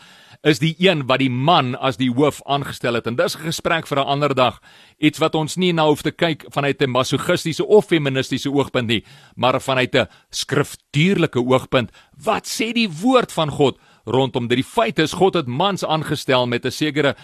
is 0.47 0.61
die 0.63 0.75
een 0.79 1.03
wat 1.07 1.19
die 1.19 1.31
man 1.31 1.75
as 1.75 1.99
die 1.99 2.11
hoof 2.15 2.39
aangestel 2.47 2.95
het. 2.95 3.07
En 3.07 3.17
dis 3.17 3.37
'n 3.37 3.45
gesprek 3.51 3.87
vir 3.87 3.99
'n 3.99 4.07
ander 4.07 4.35
dag. 4.35 4.61
Iets 4.99 5.19
wat 5.19 5.35
ons 5.35 5.57
nie 5.57 5.73
nou 5.73 5.89
hoef 5.89 6.03
te 6.03 6.11
kyk 6.11 6.45
vanuit 6.49 6.81
'n 6.83 6.91
masochistiese 6.91 7.67
of 7.67 7.87
feministiese 7.87 8.51
oogpunt 8.51 8.87
nie 8.89 9.05
maar 9.37 9.61
vanuit 9.61 9.95
'n 9.95 10.09
skriftuurlike 10.31 11.39
oogpunt. 11.39 11.91
Wat 12.25 12.47
sê 12.47 12.73
die 12.73 12.89
woord 12.89 13.33
van 13.33 13.51
God 13.51 13.79
rondom 14.05 14.49
dit? 14.49 14.57
Die 14.57 14.65
feit 14.65 14.99
is 14.99 15.13
God 15.13 15.35
het 15.35 15.47
mans 15.47 15.85
aangestel 15.85 16.47
met 16.47 16.65
'n 16.65 16.71
sekere 16.71 17.17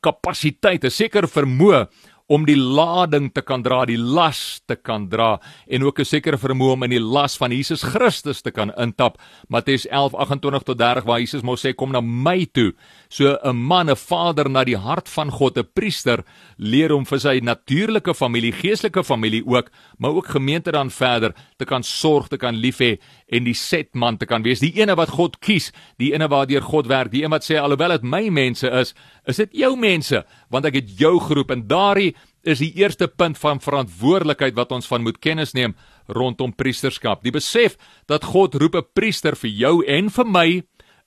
kapasiteit 0.00 0.84
'n 0.84 0.90
sekere 0.90 1.28
vermoë 1.28 1.88
om 2.26 2.44
die 2.46 2.56
lading 2.56 3.30
te 3.34 3.42
kan 3.42 3.62
dra, 3.62 3.84
die 3.86 3.98
las 3.98 4.60
te 4.66 4.76
kan 4.76 5.08
dra 5.08 5.40
en 5.66 5.82
ook 5.82 6.00
'n 6.00 6.04
sekere 6.04 6.38
vermoë 6.38 6.72
om 6.72 6.82
in 6.82 6.90
die 6.90 7.00
las 7.00 7.36
van 7.36 7.50
Jesus 7.50 7.82
Christus 7.82 8.42
te 8.42 8.50
kan 8.50 8.72
intap. 8.78 9.18
Matteus 9.48 9.86
11:28 9.86 10.64
tot 10.64 10.78
30 10.78 11.04
waar 11.04 11.20
Jesus 11.20 11.42
mos 11.42 11.64
sê 11.64 11.74
kom 11.74 11.92
na 11.92 12.00
my 12.00 12.46
toe. 12.52 12.72
So 13.08 13.38
'n 13.44 13.56
man, 13.56 13.90
'n 13.90 13.96
vader 13.96 14.48
na 14.48 14.64
die 14.64 14.76
hart 14.76 15.08
van 15.08 15.30
God, 15.30 15.58
'n 15.58 15.68
priester 15.74 16.24
leer 16.58 16.90
hom 16.90 17.04
vir 17.04 17.18
sy 17.18 17.40
natuurlike 17.42 18.14
familie, 18.14 18.52
geestelike 18.52 19.04
familie 19.04 19.42
ook, 19.46 19.70
maar 19.98 20.10
ook 20.10 20.26
gemeente 20.26 20.72
dan 20.72 20.90
verder 20.90 21.34
te 21.58 21.64
kan 21.64 21.82
sorg, 21.82 22.28
te 22.28 22.36
kan 22.36 22.54
lief 22.54 22.78
hê 22.78 22.98
en 23.32 23.46
die 23.48 23.56
setman 23.56 24.18
te 24.20 24.28
kan 24.28 24.44
wees. 24.44 24.60
Die 24.60 24.74
ene 24.80 24.96
wat 24.98 25.14
God 25.16 25.38
kies, 25.42 25.70
die 25.98 26.12
ene 26.12 26.28
waardeur 26.30 26.64
God 26.66 26.90
werk, 26.90 27.12
die 27.12 27.24
een 27.24 27.32
wat 27.32 27.46
sê 27.46 27.56
alhoewel 27.60 27.96
dit 27.96 28.04
my 28.04 28.26
mense 28.30 28.68
is, 28.68 28.92
is 29.28 29.40
dit 29.40 29.62
jou 29.64 29.72
mense 29.80 30.22
want 30.52 30.68
ek 30.68 30.82
het 30.82 30.92
jou 31.00 31.16
geroep 31.24 31.54
en 31.54 31.64
daardie 31.68 32.12
is 32.42 32.60
die 32.60 32.72
eerste 32.80 33.06
punt 33.08 33.38
van 33.38 33.62
verantwoordelikheid 33.62 34.56
wat 34.58 34.72
ons 34.74 34.88
van 34.90 35.04
moet 35.06 35.20
kennis 35.22 35.54
neem 35.54 35.76
rondom 36.10 36.52
priesterskap. 36.52 37.22
Die 37.22 37.34
besef 37.34 37.78
dat 38.10 38.26
God 38.34 38.54
roep 38.58 38.76
'n 38.76 38.88
priester 38.94 39.36
vir 39.36 39.50
jou 39.50 39.84
en 39.86 40.10
vir 40.10 40.26
my 40.26 40.62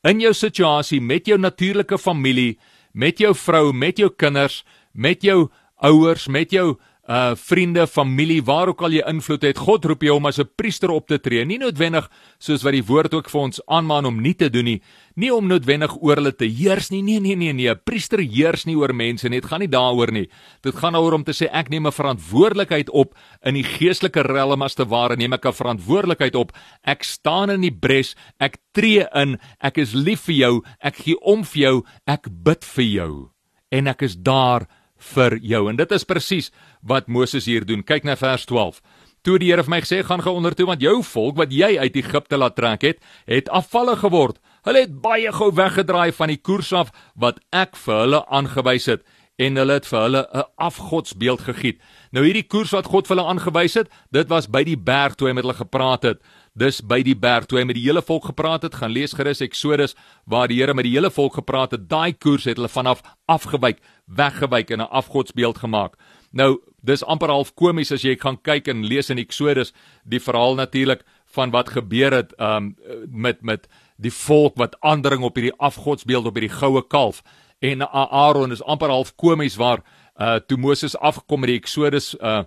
in 0.05 0.21
jou 0.21 0.33
situasie 0.33 1.01
met 1.01 1.27
jou 1.27 1.37
natuurlike 1.37 1.97
familie, 1.97 2.57
met 2.93 3.17
jou 3.19 3.33
vrou, 3.33 3.73
met 3.73 3.97
jou 3.97 4.09
kinders, 4.09 4.63
met 4.93 5.21
jou 5.21 5.49
ouers, 5.81 6.27
met 6.27 6.51
jou 6.51 6.77
uh 7.05 7.35
vriende, 7.37 7.87
familie, 7.87 8.41
waar 8.43 8.71
ook 8.71 8.81
al 8.81 8.95
jy 8.95 9.03
invloed 9.05 9.43
het, 9.45 9.59
God 9.61 9.85
roep 9.85 10.01
jou 10.01 10.15
om 10.17 10.25
as 10.25 10.39
'n 10.39 10.49
priester 10.55 10.89
op 10.89 11.07
te 11.07 11.19
tree. 11.19 11.45
Nie 11.45 11.57
noodwendig 11.57 12.09
soos 12.39 12.63
wat 12.63 12.73
die 12.73 12.83
woord 12.83 13.13
ook 13.13 13.29
vir 13.29 13.41
ons 13.41 13.61
aanmaan 13.67 14.05
om 14.05 14.21
nie 14.21 14.33
te 14.33 14.49
doen 14.49 14.65
nie, 14.65 14.81
nie 15.15 15.33
om 15.33 15.47
noodwendig 15.47 15.95
oor 16.01 16.15
hulle 16.15 16.35
te 16.35 16.45
heers 16.45 16.89
nie. 16.89 17.01
Nee, 17.01 17.19
nee, 17.19 17.35
nee, 17.35 17.53
nee. 17.53 17.69
'n 17.69 17.79
Priester 17.83 18.19
heers 18.19 18.65
nie 18.65 18.75
oor 18.75 18.93
mense 18.93 19.29
nie. 19.29 19.39
Dit 19.39 19.49
gaan 19.49 19.59
nie 19.59 19.69
daaroor 19.69 20.11
nie. 20.11 20.29
Dit 20.61 20.75
gaan 20.75 20.93
daaroor 20.93 21.13
om 21.13 21.23
te 21.23 21.31
sê 21.31 21.47
ek 21.51 21.69
neem 21.69 21.85
'n 21.85 21.91
verantwoordelikheid 21.91 22.89
op 22.89 23.15
in 23.43 23.53
die 23.53 23.63
geestelike 23.63 24.21
realm 24.21 24.61
as 24.61 24.73
te 24.73 24.85
ware 24.85 25.15
neem 25.15 25.33
ek 25.33 25.45
'n 25.45 25.53
verantwoordelikheid 25.53 26.35
op. 26.35 26.51
Ek 26.83 27.03
staan 27.03 27.49
in 27.49 27.61
die 27.61 27.77
bres, 27.79 28.15
ek 28.39 28.57
tree 28.73 29.05
in, 29.13 29.37
ek 29.61 29.77
is 29.77 29.93
lief 29.93 30.21
vir 30.25 30.35
jou, 30.35 30.63
ek 30.81 30.95
gee 30.95 31.19
om 31.21 31.43
vir 31.43 31.61
jou, 31.61 31.83
ek 32.07 32.27
bid 32.43 32.65
vir 32.65 32.85
jou 32.85 33.35
en 33.71 33.87
ek 33.87 34.01
is 34.01 34.15
daar 34.15 34.67
vir 34.97 35.37
jou. 35.41 35.69
En 35.69 35.75
dit 35.75 35.91
is 35.91 36.03
presies 36.07 36.51
wat 36.81 37.07
Moses 37.07 37.45
hier 37.45 37.65
doen. 37.65 37.83
Kyk 37.83 38.03
na 38.03 38.15
vers 38.15 38.45
12. 38.45 38.81
Toe 39.25 39.39
die 39.41 39.49
Here 39.49 39.63
vir 39.65 39.73
my 39.73 39.81
gesê 39.81 40.03
gaan 40.05 40.21
gaan 40.21 40.37
onder 40.37 40.53
toe 40.53 40.67
want 40.69 40.81
jou 40.81 40.99
volk 41.03 41.37
wat 41.39 41.53
jy 41.53 41.79
uit 41.81 41.95
Egipte 41.97 42.37
laat 42.37 42.55
trek 42.55 42.83
het, 42.85 42.99
het 43.25 43.49
afvallig 43.49 43.99
geword. 43.99 44.37
Hulle 44.65 44.85
het 44.85 45.01
baie 45.01 45.31
gou 45.33 45.51
weggedraai 45.53 46.11
van 46.13 46.29
die 46.29 46.41
koers 46.41 46.71
af 46.73 46.91
wat 47.15 47.39
ek 47.53 47.75
vir 47.77 48.03
hulle 48.03 48.21
aangewys 48.29 48.85
het 48.85 49.05
en 49.41 49.57
hulle 49.59 49.79
het 49.79 49.87
vir 49.89 49.99
hulle 49.99 50.21
'n 50.33 50.43
afgodsbeeld 50.55 51.41
gegiet. 51.41 51.81
Nou 52.11 52.23
hierdie 52.23 52.47
koers 52.47 52.71
wat 52.71 52.85
God 52.85 53.07
vir 53.07 53.17
hulle 53.17 53.29
aangewys 53.29 53.73
het, 53.73 53.89
dit 54.11 54.29
was 54.29 54.47
by 54.47 54.63
die 54.63 54.77
berg 54.77 55.15
toe 55.15 55.27
hy 55.27 55.33
met 55.33 55.43
hulle 55.43 55.57
gepraat 55.57 56.03
het. 56.03 56.21
Dis 56.55 56.79
by 56.79 57.01
die 57.03 57.17
berg 57.19 57.49
toe 57.51 57.59
hy 57.59 57.65
met 57.67 57.75
die 57.75 57.83
hele 57.83 58.01
volk 58.01 58.29
gepraat 58.31 58.63
het. 58.63 58.77
Gaan 58.79 58.93
lees 58.95 59.13
gerus 59.13 59.43
Eksodus 59.43 59.95
waar 60.23 60.47
die 60.47 60.61
Here 60.61 60.73
met 60.73 60.87
die 60.87 60.93
hele 60.95 61.11
volk 61.11 61.35
gepraat 61.35 61.75
het. 61.75 61.89
Daai 61.89 62.13
koers 62.13 62.47
het 62.47 62.55
hulle 62.55 62.71
vanaf 62.71 63.03
afgewyk 63.27 63.81
weggewyk 64.05 64.71
en 64.71 64.79
'n 64.81 64.89
afgodsbeeld 64.89 65.57
gemaak. 65.57 65.95
Nou, 66.31 66.59
dis 66.85 67.03
amper 67.03 67.29
half 67.29 67.53
komies 67.53 67.91
as 67.91 68.03
jy 68.03 68.15
gaan 68.15 68.37
kyk 68.41 68.67
en 68.67 68.85
lees 68.85 69.09
in 69.09 69.17
Eksodus 69.17 69.73
die 70.03 70.19
verhaal 70.19 70.55
natuurlik 70.55 71.03
van 71.35 71.51
wat 71.51 71.69
gebeur 71.69 72.13
het 72.13 72.33
um 72.39 72.75
met 73.09 73.41
met 73.41 73.67
die 73.97 74.13
volk 74.13 74.55
wat 74.55 74.75
aandring 74.79 75.23
op 75.23 75.35
hierdie 75.35 75.57
afgodsbeeld 75.57 76.25
op 76.25 76.37
hierdie 76.37 76.57
goue 76.57 76.83
kalf 76.87 77.23
en 77.59 77.81
Aaron 77.91 78.51
is 78.51 78.63
amper 78.63 78.89
half 78.89 79.15
komies 79.15 79.55
waar 79.55 79.83
uh 80.15 80.39
toe 80.47 80.57
Moses 80.57 80.97
afgekom 80.97 81.39
met 81.39 81.49
die 81.49 81.59
Eksodus 81.59 82.15
uh 82.15 82.43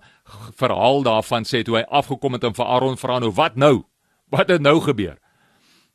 verhaal 0.56 1.02
daarvan 1.02 1.44
sê 1.44 1.62
toe 1.62 1.76
hy 1.76 1.84
afgekom 1.88 2.32
het 2.32 2.44
en 2.44 2.54
vir 2.54 2.66
Aaron 2.66 2.96
vra 2.96 3.18
nou 3.18 3.32
wat 3.34 3.56
nou 3.56 3.84
wat 4.34 4.48
het 4.48 4.62
nou 4.62 4.78
gebeur 4.80 5.16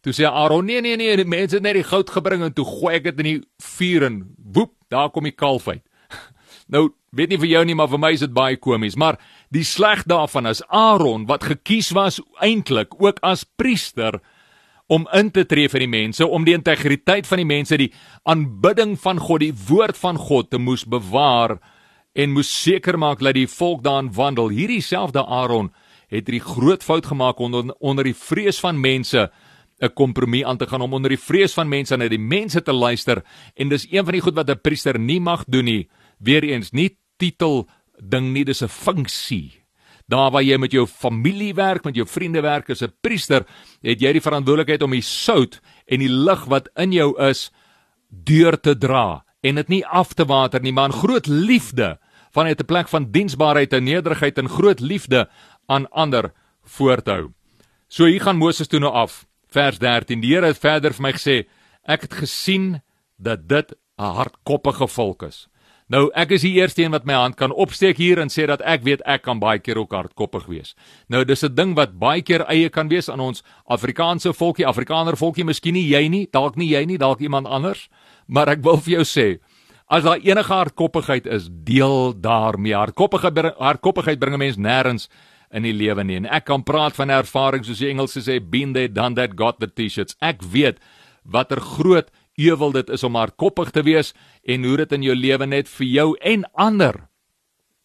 Toe 0.04 0.12
sê 0.12 0.28
Aaron 0.28 0.65
nee 0.67 0.82
nee 0.84 0.98
nee 1.00 1.15
die 1.15 1.28
mense 1.28 1.56
het 1.56 1.63
net 1.63 1.78
die 1.78 1.88
goud 1.88 2.10
gebring 2.12 2.41
en 2.43 2.52
toe 2.52 2.65
gooi 2.67 2.98
ek 2.98 3.06
dit 3.06 3.22
in 3.24 3.30
die 3.30 3.39
vuur 3.63 4.04
en 4.10 4.17
woep 4.56 4.74
daar 4.91 5.08
kom 5.10 5.24
die 5.24 5.32
kalf 5.32 5.69
uit. 5.72 5.84
nou 6.76 6.89
weet 7.15 7.32
nie 7.32 7.39
vir 7.39 7.52
jou 7.54 7.62
nie 7.69 7.78
maar 7.80 7.88
vir 7.88 8.02
my 8.04 8.12
is 8.12 8.26
dit 8.26 8.34
baie 8.36 8.58
komies 8.60 8.98
maar 9.00 9.15
die 9.56 9.63
sleg 9.63 10.04
daarvan 10.12 10.50
is 10.52 10.60
Aaron 10.67 11.24
wat 11.30 11.48
gekies 11.48 11.93
was 11.96 12.19
eintlik 12.43 12.98
ook 13.00 13.22
as 13.24 13.46
priester 13.48 14.19
om 14.91 15.08
in 15.15 15.32
te 15.32 15.46
tree 15.48 15.72
vir 15.72 15.86
die 15.86 15.93
mense 15.93 16.28
om 16.28 16.43
die 16.43 16.58
integriteit 16.58 17.30
van 17.30 17.39
die 17.39 17.48
mense 17.48 17.80
die 17.80 17.93
aanbidding 18.28 18.98
van 19.00 19.24
God 19.24 19.46
die 19.46 19.56
woord 19.69 19.96
van 20.02 20.19
God 20.19 20.52
te 20.52 20.60
moes 20.60 20.84
bewaar 20.84 21.62
en 22.13 22.36
moes 22.36 22.52
seker 22.52 23.00
maak 23.00 23.24
dat 23.24 23.39
die 23.39 23.48
volk 23.48 23.86
daarin 23.88 24.12
wandel 24.12 24.52
hierdie 24.52 24.84
selfde 24.84 25.24
Aaron 25.24 25.72
het 26.13 26.30
die 26.30 26.43
groot 26.43 26.84
fout 26.84 27.06
gemaak 27.10 27.41
onder 27.41 27.73
onder 27.80 28.04
die 28.04 28.17
vrees 28.17 28.60
van 28.62 28.80
mense 28.80 29.32
'n 29.82 29.93
kompromie 29.93 30.45
aan 30.47 30.58
te 30.58 30.67
gaan 30.67 30.82
om 30.82 30.93
onder 30.93 31.10
die 31.10 31.19
vrees 31.19 31.54
van 31.54 31.67
mense 31.67 31.97
na 31.97 32.08
die 32.08 32.19
mense 32.19 32.62
te 32.62 32.73
luister 32.73 33.23
en 33.56 33.69
dis 33.69 33.88
een 33.91 34.06
van 34.06 34.13
die 34.13 34.21
goed 34.21 34.36
wat 34.36 34.49
'n 34.49 34.62
priester 34.62 34.99
nie 34.99 35.19
mag 35.19 35.43
doen 35.47 35.65
nie. 35.65 35.89
Weereens 36.19 36.71
nie 36.71 36.97
titel 37.17 37.67
ding 37.99 38.34
nie, 38.34 38.45
dis 38.45 38.62
'n 38.63 38.67
funksie. 38.67 39.63
Daar 40.08 40.32
waar 40.32 40.43
jy 40.43 40.58
met 40.58 40.71
jou 40.71 40.88
familie 40.88 41.54
werk, 41.54 41.84
met 41.84 41.95
jou 41.95 42.08
vriende 42.08 42.41
werk 42.41 42.69
as 42.69 42.82
'n 42.82 42.93
priester, 43.02 43.45
het 43.82 44.02
jy 44.02 44.12
die 44.12 44.21
verantwoordelikheid 44.21 44.82
om 44.82 44.91
die 44.91 45.02
sout 45.02 45.62
en 45.88 45.99
die 45.99 46.10
lig 46.10 46.45
wat 46.45 46.69
in 46.76 46.91
jou 46.91 47.19
is 47.30 47.52
deur 48.10 48.60
te 48.60 48.78
dra 48.78 49.23
en 49.41 49.56
dit 49.56 49.67
nie 49.67 49.86
af 49.86 50.13
te 50.13 50.26
water 50.26 50.62
nie, 50.62 50.71
maar 50.71 50.86
in 50.86 51.02
groot 51.02 51.28
liefde 51.28 51.99
vanuit 52.34 52.60
'n 52.60 52.65
plek 52.65 52.88
van 52.88 53.12
diensbaarheid 53.12 53.73
en 53.73 53.84
nederigheid 53.84 54.38
en 54.38 54.49
groot 54.49 54.80
liefde 54.80 55.30
aan 55.67 55.89
ander 55.91 56.32
voorthou. 56.63 57.32
So 57.88 58.06
hier 58.06 58.21
gaan 58.21 58.38
Moses 58.38 58.67
toe 58.67 58.80
nou 58.80 58.91
af 58.91 59.26
vers 59.54 59.80
13. 59.80 60.21
Die 60.21 60.34
Here 60.34 60.49
het 60.49 60.58
verder 60.58 60.93
vir 60.93 61.02
my 61.02 61.13
gesê, 61.13 61.43
ek 61.86 62.08
het 62.08 62.13
gesien 62.23 62.82
dat 63.17 63.47
dit 63.47 63.73
'n 63.99 64.13
hardkoppige 64.17 64.88
volk 64.88 65.23
is. 65.23 65.47
Nou 65.88 66.10
ek 66.15 66.32
is 66.32 66.41
die 66.41 66.56
eerste 66.58 66.82
een 66.82 66.91
wat 66.91 67.06
my 67.06 67.13
hand 67.13 67.36
kan 67.36 67.52
opsteek 67.52 67.97
hier 67.97 68.19
en 68.19 68.30
sê 68.30 68.47
dat 68.47 68.62
ek 68.62 68.84
weet 68.84 69.02
ek 69.06 69.21
kan 69.21 69.39
baie 69.39 69.60
keer 69.60 69.78
ook 69.78 69.91
hardkoppig 69.91 70.45
wees. 70.45 70.76
Nou 71.08 71.23
dis 71.26 71.43
'n 71.43 71.56
ding 71.56 71.76
wat 71.76 71.99
baie 71.99 72.21
keer 72.21 72.41
eie 72.47 72.69
kan 72.69 72.88
wees 72.88 73.10
aan 73.10 73.19
ons 73.19 73.43
Afrikaanse 73.65 74.34
volkie, 74.34 74.65
Afrikaner 74.65 75.17
volkie, 75.17 75.43
miskien 75.43 75.73
nie 75.73 75.88
jy 75.88 76.08
nie, 76.08 76.28
dalk 76.32 76.56
nie 76.56 76.69
jy 76.69 76.86
nie, 76.86 76.97
dalk 76.97 77.19
iemand 77.19 77.47
anders, 77.47 77.89
maar 78.28 78.49
ek 78.49 78.63
wil 78.63 78.78
vir 78.78 78.93
jou 78.93 79.04
sê 79.04 79.39
As 79.93 80.04
daar 80.04 80.17
enige 80.17 80.54
hardkoppigheid 80.54 81.26
is, 81.26 81.49
deel 81.52 82.13
daarmee. 82.19 82.73
Hardkoppigheid 82.73 83.54
hardkoppigheid 83.60 84.19
bring 84.19 84.34
'n 84.34 84.39
mens 84.39 84.58
nêrens 84.58 85.08
in 85.54 85.68
die 85.68 85.74
lewe 85.74 86.04
nie. 86.04 86.18
En 86.24 86.26
ek 86.26 86.48
kan 86.50 86.66
praat 86.66 86.98
van 86.98 87.13
ervaring 87.13 87.63
soos 87.66 87.82
die 87.84 87.92
Engelse 87.92 88.24
sê 88.26 88.39
been 88.42 88.74
there 88.74 88.92
done 88.92 89.16
that 89.20 89.38
got 89.39 89.62
the 89.62 89.70
t-shirts. 89.70 90.18
Ek 90.22 90.42
weet 90.42 90.82
watter 91.24 91.62
groot 91.62 92.10
ewel 92.42 92.74
dit 92.74 92.89
is 92.89 93.04
om 93.06 93.16
hardkoppig 93.16 93.72
te 93.72 93.84
wees 93.86 94.13
en 94.50 94.66
hoe 94.66 94.78
dit 94.82 94.96
in 94.98 95.06
jou 95.06 95.16
lewe 95.16 95.48
net 95.48 95.70
vir 95.70 95.88
jou 95.88 96.08
en 96.22 96.46
ander 96.58 97.04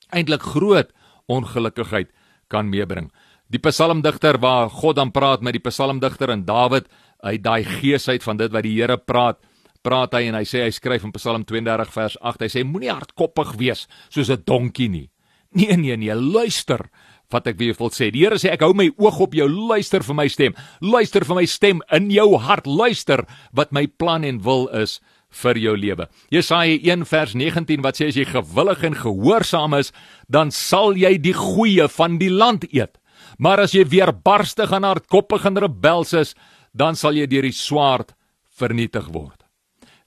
eintlik 0.08 0.46
groot 0.54 0.94
ongelukkigheid 1.28 2.08
kan 2.48 2.70
meebring. 2.72 3.10
Die 3.52 3.60
psalmdigter 3.60 4.38
waar 4.40 4.72
God 4.72 4.96
dan 4.96 5.12
praat 5.12 5.44
met 5.44 5.56
die 5.56 5.64
psalmdigter 5.64 6.32
en 6.32 6.46
Dawid 6.48 6.88
uit 7.24 7.42
daai 7.44 7.64
geesheid 7.64 8.24
van 8.24 8.40
dit 8.40 8.52
wat 8.52 8.64
die 8.64 8.74
Here 8.76 8.96
praat, 8.96 9.40
praat 9.84 10.14
hy 10.16 10.28
en 10.28 10.36
hy 10.38 10.44
sê 10.48 10.64
hy 10.64 10.72
skryf 10.74 11.04
in 11.04 11.14
Psalm 11.16 11.44
32 11.48 11.92
vers 11.94 12.16
8. 12.20 12.44
Hy 12.44 12.50
sê 12.52 12.64
moenie 12.64 12.92
hardkoppig 12.92 13.54
wees 13.60 13.86
soos 14.08 14.30
'n 14.30 14.42
donkie 14.44 14.88
nie. 14.88 15.08
Nee 15.52 15.76
nee 15.76 15.96
nee, 15.96 16.14
luister 16.14 16.90
wat 17.32 17.48
ek 17.50 17.58
weer 17.60 17.76
wil 17.78 17.92
sê. 17.92 18.08
Die 18.12 18.24
Here 18.24 18.38
sê 18.40 18.52
ek 18.54 18.64
hou 18.64 18.72
my 18.76 18.88
oog 18.96 19.20
op 19.28 19.36
jou, 19.36 19.46
luister 19.48 20.04
vir 20.04 20.16
my 20.16 20.26
stem. 20.32 20.56
Luister 20.80 21.26
vir 21.28 21.40
my 21.40 21.46
stem 21.48 21.82
in 21.94 22.08
jou 22.12 22.30
hart. 22.40 22.66
Luister 22.66 23.24
wat 23.56 23.72
my 23.72 23.86
plan 23.86 24.24
en 24.24 24.40
wil 24.44 24.68
is 24.76 24.98
vir 25.42 25.60
jou 25.60 25.74
lewe. 25.76 26.08
Jesaja 26.32 26.78
1 26.94 27.04
vers 27.08 27.34
19 27.36 27.84
wat 27.84 28.00
sê 28.00 28.08
as 28.08 28.16
jy 28.16 28.24
gewillig 28.30 28.84
en 28.88 28.96
gehoorsaam 28.96 29.76
is, 29.76 29.92
dan 30.28 30.52
sal 30.54 30.96
jy 30.96 31.18
die 31.20 31.36
goeie 31.36 31.88
van 31.92 32.16
die 32.20 32.32
land 32.32 32.64
eet. 32.72 32.96
Maar 33.36 33.66
as 33.66 33.74
jy 33.76 33.84
weer 33.84 34.12
barstig 34.12 34.72
en 34.72 34.86
hardkoppig 34.88 35.44
en 35.50 35.60
rebels 35.60 36.14
is, 36.16 36.32
dan 36.72 36.96
sal 36.96 37.16
jy 37.16 37.26
deur 37.28 37.44
die 37.44 37.54
swaard 37.54 38.14
vernietig 38.48 39.10
word. 39.12 39.44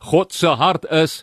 God 0.09 0.33
se 0.33 0.55
hart 0.57 0.87
is 0.89 1.21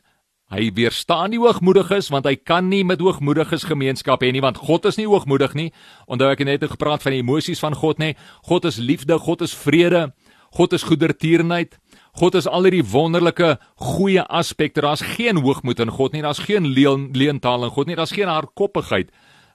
hy 0.52 0.70
weerstaan 0.76 1.34
die 1.34 1.40
hoogmoediges 1.40 2.08
want 2.12 2.26
hy 2.28 2.34
kan 2.36 2.70
nie 2.70 2.84
met 2.86 3.02
hoogmoediges 3.04 3.66
gemeenskap 3.68 4.22
hê 4.24 4.32
nie 4.32 4.44
want 4.44 4.60
God 4.64 4.88
is 4.88 4.96
nie 4.96 5.08
hoogmoedig 5.08 5.54
nie. 5.58 5.68
Onthou 6.08 6.30
ek 6.32 6.44
het 6.44 6.48
net 6.48 6.64
gepraat 6.70 7.04
van 7.04 7.14
die 7.14 7.22
emosies 7.24 7.60
van 7.60 7.76
God 7.76 8.00
nê. 8.00 8.14
God 8.48 8.68
is 8.68 8.80
liefde, 8.80 9.18
God 9.20 9.44
is 9.44 9.54
vrede, 9.54 10.08
God 10.56 10.72
is 10.72 10.86
goedertierenheid. 10.88 11.76
God 12.18 12.34
is 12.34 12.48
al 12.50 12.66
hierdie 12.66 12.86
wonderlike 12.90 13.58
goeie 13.76 14.24
aspekte. 14.24 14.82
Daar's 14.82 15.04
geen 15.04 15.38
hoogmoed 15.44 15.80
in 15.84 15.92
God 15.94 16.16
nie. 16.16 16.24
Daar's 16.24 16.42
geen 16.42 16.66
leen, 16.66 17.10
leentaal 17.14 17.68
in 17.68 17.70
God 17.70 17.86
nie. 17.86 17.96
Daar's 17.98 18.16
geen 18.16 18.30
hardkoppigheid 18.32 19.12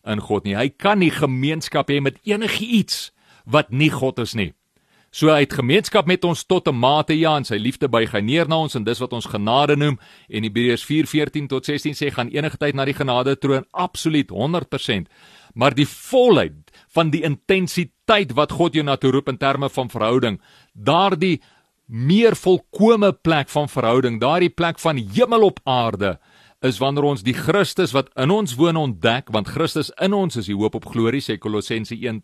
in 0.08 0.22
God 0.24 0.46
nie. 0.48 0.56
Hy 0.56 0.70
kan 0.70 1.02
nie 1.02 1.12
gemeenskap 1.12 1.92
hê 1.92 2.00
met 2.04 2.22
enigiets 2.24 3.10
wat 3.50 3.72
nie 3.72 3.92
God 3.92 4.22
is 4.24 4.36
nie. 4.38 4.54
So 5.14 5.30
hy 5.30 5.44
het 5.44 5.54
gemeenskap 5.54 6.08
met 6.10 6.24
ons 6.26 6.42
tot 6.50 6.68
'n 6.68 6.74
mate 6.74 7.14
ja, 7.14 7.36
en 7.38 7.46
sy 7.46 7.56
liefde 7.56 7.88
buig 7.88 8.12
hy 8.12 8.22
neer 8.22 8.48
na 8.48 8.58
ons 8.58 8.76
en 8.76 8.84
dis 8.84 9.00
wat 9.00 9.14
ons 9.14 9.26
genade 9.26 9.76
noem. 9.76 10.00
En 10.30 10.44
Hebreërs 10.44 10.84
4:14 10.84 11.48
tot 11.48 11.66
16 11.66 11.94
sê 11.94 12.12
gaan 12.12 12.30
enige 12.30 12.58
tyd 12.58 12.74
na 12.74 12.86
die 12.86 12.98
genade 12.98 13.38
troon 13.38 13.66
absoluut 13.72 14.32
100%. 14.32 15.08
Maar 15.54 15.76
die 15.76 15.86
volheid 15.86 16.72
van 16.90 17.10
die 17.10 17.22
intensiteit 17.22 18.34
wat 18.34 18.52
God 18.52 18.74
jou 18.74 18.84
na 18.84 18.96
toe 18.96 19.12
roep 19.12 19.30
in 19.30 19.38
terme 19.38 19.70
van 19.70 19.90
verhouding, 19.90 20.42
daardie 20.74 21.42
meer 21.86 22.36
volkomme 22.36 23.14
plek 23.14 23.50
van 23.50 23.70
verhouding, 23.70 24.20
daardie 24.20 24.50
plek 24.50 24.80
van 24.80 24.98
hemel 24.98 25.44
op 25.44 25.60
aarde 25.64 26.20
is 26.62 26.80
wanneer 26.80 27.04
ons 27.04 27.24
die 27.24 27.36
Christus 27.36 27.92
wat 27.92 28.10
in 28.16 28.32
ons 28.32 28.56
woon 28.56 28.76
ontdek, 28.76 29.30
want 29.30 29.48
Christus 29.52 29.92
in 30.02 30.14
ons 30.14 30.36
is 30.40 30.46
die 30.46 30.56
hoop 30.56 30.76
op 30.76 30.86
glorie, 30.86 31.22
sê 31.22 31.38
Kolossense 31.38 31.96
1 31.96 32.24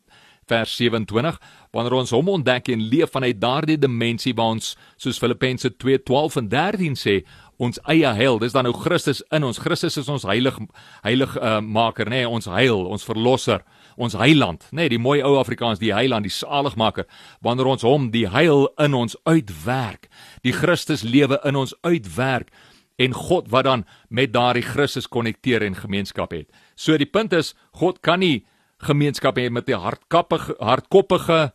vers 0.50 0.76
27, 0.76 1.38
wanneer 1.76 1.98
ons 2.00 2.14
hom 2.16 2.32
ontdek 2.34 2.72
en 2.74 2.88
leef 2.92 3.14
vanuit 3.14 3.38
daardie 3.40 3.78
dimensie 3.80 4.34
waar 4.36 4.58
ons 4.58 4.74
soos 4.98 5.22
Filippense 5.22 5.70
2:12 5.78 6.40
en 6.42 6.50
13 6.50 6.98
sê, 6.98 7.20
ons 7.60 7.80
eie 7.92 8.14
heil, 8.16 8.40
dis 8.40 8.56
dan 8.56 8.64
nou 8.64 8.74
Christus 8.74 9.22
in 9.36 9.44
ons. 9.44 9.60
Christus 9.60 9.98
is 10.00 10.08
ons 10.10 10.24
heilig 10.24 10.58
heilig 11.04 11.36
uh, 11.38 11.60
maker, 11.60 12.10
nê, 12.10 12.24
nee, 12.24 12.28
ons 12.28 12.48
heil, 12.48 12.86
ons 12.88 13.04
verlosser 13.04 13.66
ons 14.00 14.16
heiland, 14.16 14.64
nê, 14.72 14.86
nee, 14.86 14.94
die 14.94 15.02
mooi 15.02 15.20
ou 15.28 15.36
Afrikaans, 15.40 15.82
die 15.82 15.92
heiland, 15.92 16.24
die 16.24 16.32
saligmaker, 16.32 17.04
wanneer 17.44 17.68
ons 17.74 17.84
hom 17.84 18.08
die 18.14 18.26
heil 18.32 18.70
in 18.80 18.96
ons 18.96 19.18
uitwerk, 19.28 20.08
die 20.48 20.56
Christus 20.56 21.04
lewe 21.04 21.40
in 21.48 21.60
ons 21.60 21.76
uitwerk 21.84 22.54
en 23.00 23.16
God 23.16 23.50
wat 23.52 23.68
dan 23.68 23.84
met 24.08 24.32
daardie 24.32 24.64
Christus 24.64 25.08
konnekteer 25.08 25.64
en 25.68 25.76
gemeenskap 25.76 26.32
het. 26.36 26.48
So 26.76 26.96
die 27.00 27.10
punt 27.10 27.36
is, 27.36 27.54
God 27.80 28.00
kan 28.04 28.24
nie 28.24 28.46
gemeenskap 28.80 29.38
hê 29.38 29.50
met 29.50 29.70
'n 29.70 29.80
hardkappige 29.80 30.56
hardkoppige 30.60 31.52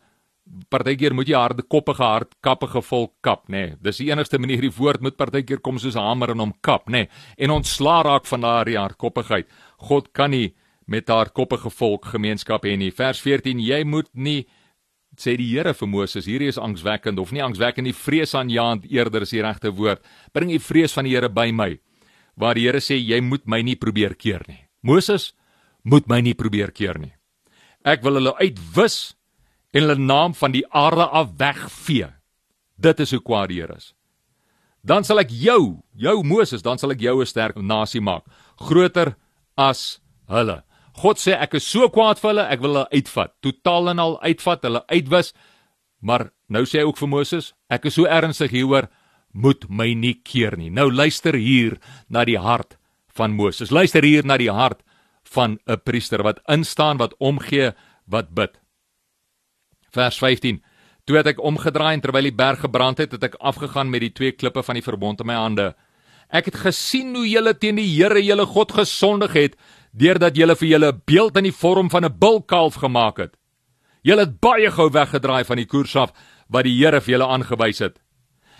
partykeer 0.68 1.14
moet 1.14 1.28
jy 1.28 1.38
hardkoppige 1.38 2.04
hardkappige 2.04 2.82
volk 2.82 3.14
kap, 3.24 3.48
nê. 3.48 3.52
Nee. 3.52 3.76
Dis 3.80 3.96
die 4.02 4.10
enigste 4.10 4.38
manier 4.38 4.60
die 4.60 4.72
woord 4.76 5.00
moet 5.00 5.16
partykeer 5.16 5.60
kom 5.60 5.78
soos 5.78 5.96
'n 5.96 6.04
hamer 6.04 6.30
en 6.30 6.40
hom 6.40 6.54
kap, 6.60 6.88
nê. 6.88 6.92
Nee. 6.92 7.08
En 7.38 7.50
ontslaa 7.50 8.02
raak 8.02 8.26
van 8.26 8.40
daardie 8.40 8.78
hardkoppigheid. 8.78 9.46
God 9.78 10.12
kan 10.12 10.30
nie 10.30 10.54
met 10.86 11.08
haar 11.08 11.30
koppige 11.30 11.70
volk 11.70 12.04
gemeenskap 12.04 12.64
hê 12.64 12.76
nie. 12.76 12.90
Vers 12.90 13.20
14: 13.20 13.58
Jy 13.58 13.84
moet 13.84 14.08
nie 14.12 14.46
sê 15.16 15.36
die 15.36 15.48
Here 15.54 15.74
vir 15.74 15.88
Moses, 15.88 16.26
hierdie 16.26 16.48
is 16.48 16.58
angswekkend 16.58 17.18
of 17.18 17.32
nie 17.32 17.42
angswekkend 17.42 17.84
nie, 17.84 17.94
vreesaanjaend 17.94 18.84
eerder 18.90 19.22
is 19.22 19.30
die 19.30 19.42
regte 19.42 19.70
woord. 19.74 20.02
Bring 20.32 20.50
die 20.50 20.58
vrees 20.58 20.92
van 20.92 21.04
die 21.04 21.14
Here 21.14 21.28
by 21.28 21.50
my. 21.52 21.78
Waar 22.36 22.54
die 22.54 22.66
Here 22.66 22.80
sê 22.80 22.98
jy 22.98 23.20
moet 23.20 23.46
my 23.46 23.62
nie 23.62 23.76
probeer 23.76 24.14
keer 24.14 24.42
nie. 24.48 24.58
Moses 24.82 25.32
moet 25.84 26.08
my 26.08 26.20
nie 26.24 26.34
probeer 26.34 26.72
keer 26.72 26.98
nie. 26.98 27.12
Ek 27.84 28.02
wil 28.04 28.18
hulle 28.18 28.34
uitwis 28.40 29.14
en 29.74 29.84
hulle 29.84 30.00
naam 30.00 30.34
van 30.34 30.54
die 30.54 30.64
aarde 30.72 31.06
af 31.06 31.34
wegvee. 31.38 32.08
Dit 32.80 33.00
is 33.04 33.12
hoe 33.14 33.22
kwaad 33.22 33.52
die 33.52 33.60
Here 33.60 33.76
is. 33.76 33.92
Dan 34.84 35.04
sal 35.04 35.22
ek 35.22 35.32
jou, 35.32 35.80
jou 35.96 36.16
Moses, 36.24 36.62
dan 36.62 36.78
sal 36.78 36.92
ek 36.92 37.00
jou 37.00 37.20
'n 37.20 37.26
sterk 37.26 37.56
nasie 37.56 38.00
maak, 38.00 38.24
groter 38.56 39.16
as 39.56 40.00
hulle. 40.28 40.62
God 40.94 41.16
sê 41.16 41.32
ek 41.32 41.54
is 41.54 41.66
so 41.66 41.88
kwaad 41.88 42.18
vir 42.18 42.30
hulle, 42.30 42.46
ek 42.52 42.60
wil 42.60 42.74
hulle 42.74 42.88
uitvat, 42.92 43.32
totaal 43.42 43.90
en 43.90 43.98
al 43.98 44.20
uitvat, 44.22 44.62
hulle 44.62 44.84
uitwis. 44.88 45.32
Maar 46.00 46.30
nou 46.48 46.64
sê 46.64 46.78
hy 46.78 46.84
ook 46.84 46.98
vir 46.98 47.08
Moses, 47.08 47.54
ek 47.70 47.86
is 47.86 47.94
so 47.94 48.04
ernstig 48.04 48.50
hieroor, 48.50 48.88
moet 49.32 49.68
my 49.68 49.94
nie 49.94 50.14
keer 50.14 50.56
nie. 50.56 50.70
Nou 50.70 50.90
luister 50.92 51.34
hier 51.34 51.80
na 52.08 52.24
die 52.24 52.38
hart 52.38 52.76
van 53.08 53.32
Moses. 53.32 53.70
Luister 53.70 54.02
hier 54.02 54.24
na 54.24 54.36
die 54.36 54.52
hart 54.52 54.83
van 55.28 55.58
'n 55.66 55.80
priester 55.84 56.22
wat 56.22 56.40
instaan, 56.46 56.96
wat 56.96 57.14
omgee, 57.18 57.72
wat 58.06 58.34
bid. 58.34 58.60
Vers 59.90 60.18
15. 60.18 60.62
Toe 61.04 61.16
het 61.16 61.26
ek 61.26 61.42
omgedraai 61.42 61.94
en 61.94 62.00
terwyl 62.00 62.22
die 62.22 62.34
berg 62.34 62.60
gebrand 62.60 62.98
het, 62.98 63.12
het 63.12 63.22
ek 63.22 63.34
afgegaan 63.34 63.90
met 63.90 64.00
die 64.00 64.12
twee 64.12 64.32
klippe 64.32 64.62
van 64.62 64.74
die 64.74 64.82
verbond 64.82 65.20
in 65.20 65.26
my 65.26 65.34
hande. 65.34 65.74
Ek 66.28 66.44
het 66.44 66.56
gesien 66.56 67.14
hoe 67.14 67.28
julle 67.28 67.52
teen 67.58 67.76
die 67.76 67.90
Here, 67.96 68.22
julle 68.24 68.46
God 68.46 68.72
gesondig 68.72 69.32
het 69.32 69.56
deurdat 69.92 70.36
julle 70.36 70.56
vir 70.56 70.68
julle 70.68 70.92
beeld 71.06 71.36
in 71.36 71.44
die 71.44 71.52
vorm 71.54 71.90
van 71.90 72.04
'n 72.04 72.18
bulkalf 72.18 72.74
gemaak 72.74 73.18
het. 73.18 73.36
Julle 74.02 74.20
het 74.20 74.40
baie 74.40 74.70
gou 74.70 74.90
weggedraai 74.90 75.44
van 75.44 75.56
die 75.56 75.66
koers 75.66 75.96
af 75.96 76.12
wat 76.48 76.64
die 76.64 76.76
Here 76.78 77.00
vir 77.00 77.12
julle 77.12 77.28
aangewys 77.28 77.78
het. 77.78 78.00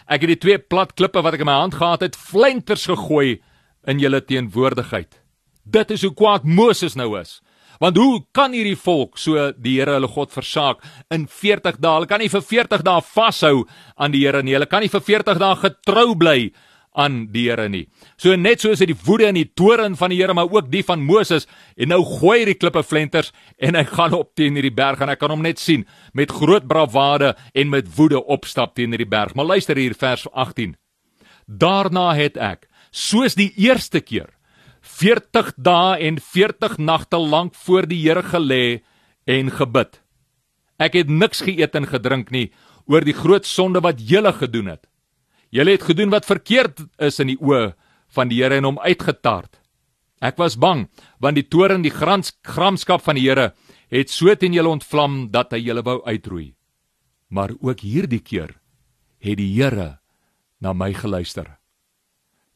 Ek 0.07 0.21
het 0.21 0.29
die 0.29 0.41
twee 0.41 0.59
plat 0.59 0.95
klippe 0.95 1.23
wat 1.23 1.35
ek 1.35 1.41
in 1.41 1.47
my 1.47 1.59
hand 1.59 1.75
gehad 1.75 2.01
het, 2.01 2.17
flenters 2.17 2.87
gegooi 2.87 3.41
in 3.87 3.99
julle 3.99 4.21
teenwoordigheid. 4.21 5.24
Dit 5.65 5.91
is 5.91 6.05
hoe 6.05 6.15
kwaad 6.15 6.45
Moses 6.45 6.95
nou 6.95 7.15
is. 7.21 7.41
Want 7.83 7.97
hoe 7.99 8.23
kan 8.33 8.55
hierdie 8.55 8.79
volk 8.79 9.19
so 9.19 9.51
die 9.59 9.79
Here 9.81 9.97
hulle 9.97 10.09
God 10.09 10.33
versaak 10.33 10.85
in 11.13 11.27
40 11.27 11.81
dae? 11.83 11.97
Hulle 11.99 12.11
kan 12.11 12.23
nie 12.23 12.31
vir 12.31 12.45
40 12.45 12.85
dae 12.87 13.03
vashou 13.15 13.65
aan 13.97 14.15
die 14.15 14.23
Here 14.25 14.43
nie. 14.43 14.55
Hulle 14.55 14.71
kan 14.71 14.85
nie 14.85 14.93
vir 14.93 15.03
40 15.03 15.41
dae 15.43 15.59
getrou 15.65 16.15
bly 16.19 16.53
aan 16.95 17.25
die 17.35 17.49
Here 17.49 17.67
nie. 17.69 17.89
So 18.21 18.37
net 18.39 18.63
soos 18.63 18.83
hy 18.83 18.89
die 18.93 19.01
woede 19.07 19.27
en 19.29 19.39
die 19.39 19.49
toorn 19.59 19.99
van 19.99 20.15
die 20.15 20.21
Here, 20.21 20.37
maar 20.37 20.53
ook 20.53 20.71
die 20.71 20.85
van 20.87 21.03
Moses 21.03 21.49
en 21.75 21.91
nou 21.91 22.01
gooi 22.07 22.45
hy 22.45 22.53
die 22.53 22.59
klippe 22.61 22.85
flenters 22.87 23.33
en 23.59 23.75
hy 23.75 23.83
gaan 23.91 24.15
op 24.15 24.31
teen 24.39 24.55
hierdie 24.55 24.75
berg 24.75 25.03
en 25.03 25.11
ek 25.11 25.21
kan 25.25 25.35
hom 25.35 25.43
net 25.43 25.59
sien 25.63 25.83
met 26.15 26.33
groot 26.33 26.69
bravade 26.71 27.35
en 27.53 27.73
met 27.73 27.91
woede 27.97 28.23
opstap 28.23 28.77
teen 28.79 28.95
hierdie 28.95 29.11
berg. 29.11 29.35
Maar 29.35 29.57
luister 29.57 29.81
hier 29.81 29.97
vers 29.99 30.29
18. 30.31 30.77
Daarna 31.51 32.13
het 32.15 32.39
ek 32.39 32.69
soos 32.95 33.35
die 33.35 33.51
eerste 33.59 34.01
keer 34.01 34.31
40 34.85 35.55
dae 35.57 35.97
en 36.05 36.19
40 36.21 36.77
nagte 36.79 37.19
lank 37.19 37.55
voor 37.65 37.89
die 37.89 38.03
Here 38.05 38.23
gelê 38.23 38.83
en 39.25 39.51
gebid. 39.51 40.01
Ek 40.79 40.99
het 40.99 41.09
niks 41.09 41.41
geëet 41.47 41.75
en 41.79 41.89
gedrink 41.89 42.31
nie 42.35 42.51
oor 42.91 43.05
die 43.05 43.17
groot 43.17 43.47
sonde 43.49 43.81
wat 43.81 44.03
julle 44.05 44.35
gedoen 44.37 44.75
het. 44.75 44.85
Julle 45.55 45.77
het 45.77 45.87
gedoen 45.89 46.13
wat 46.13 46.29
verkeerd 46.29 46.85
is 46.99 47.21
in 47.23 47.33
die 47.33 47.41
oë 47.41 47.73
van 48.13 48.29
die 48.29 48.43
Here 48.43 48.59
en 48.61 48.69
hom 48.69 48.81
uitgetart. 48.83 49.57
Ek 50.21 50.37
was 50.39 50.59
bang 50.61 50.87
want 51.19 51.41
die 51.41 51.49
toorn 51.49 51.85
die 51.85 51.95
grans 51.95 52.35
gramskap 52.45 53.05
van 53.07 53.17
die 53.17 53.25
Here 53.29 53.53
het 53.89 54.13
so 54.13 54.35
teen 54.37 54.53
julle 54.53 54.73
ontvlam 54.75 55.31
dat 55.33 55.55
hy 55.57 55.63
julle 55.65 55.85
wou 55.87 56.03
uitroei. 56.05 56.53
Maar 57.33 57.57
ook 57.61 57.81
hierdie 57.81 58.21
keer 58.21 58.53
het 59.25 59.41
die 59.41 59.53
Here 59.57 59.99
na 60.61 60.73
my 60.73 60.93
geluister. 60.93 61.57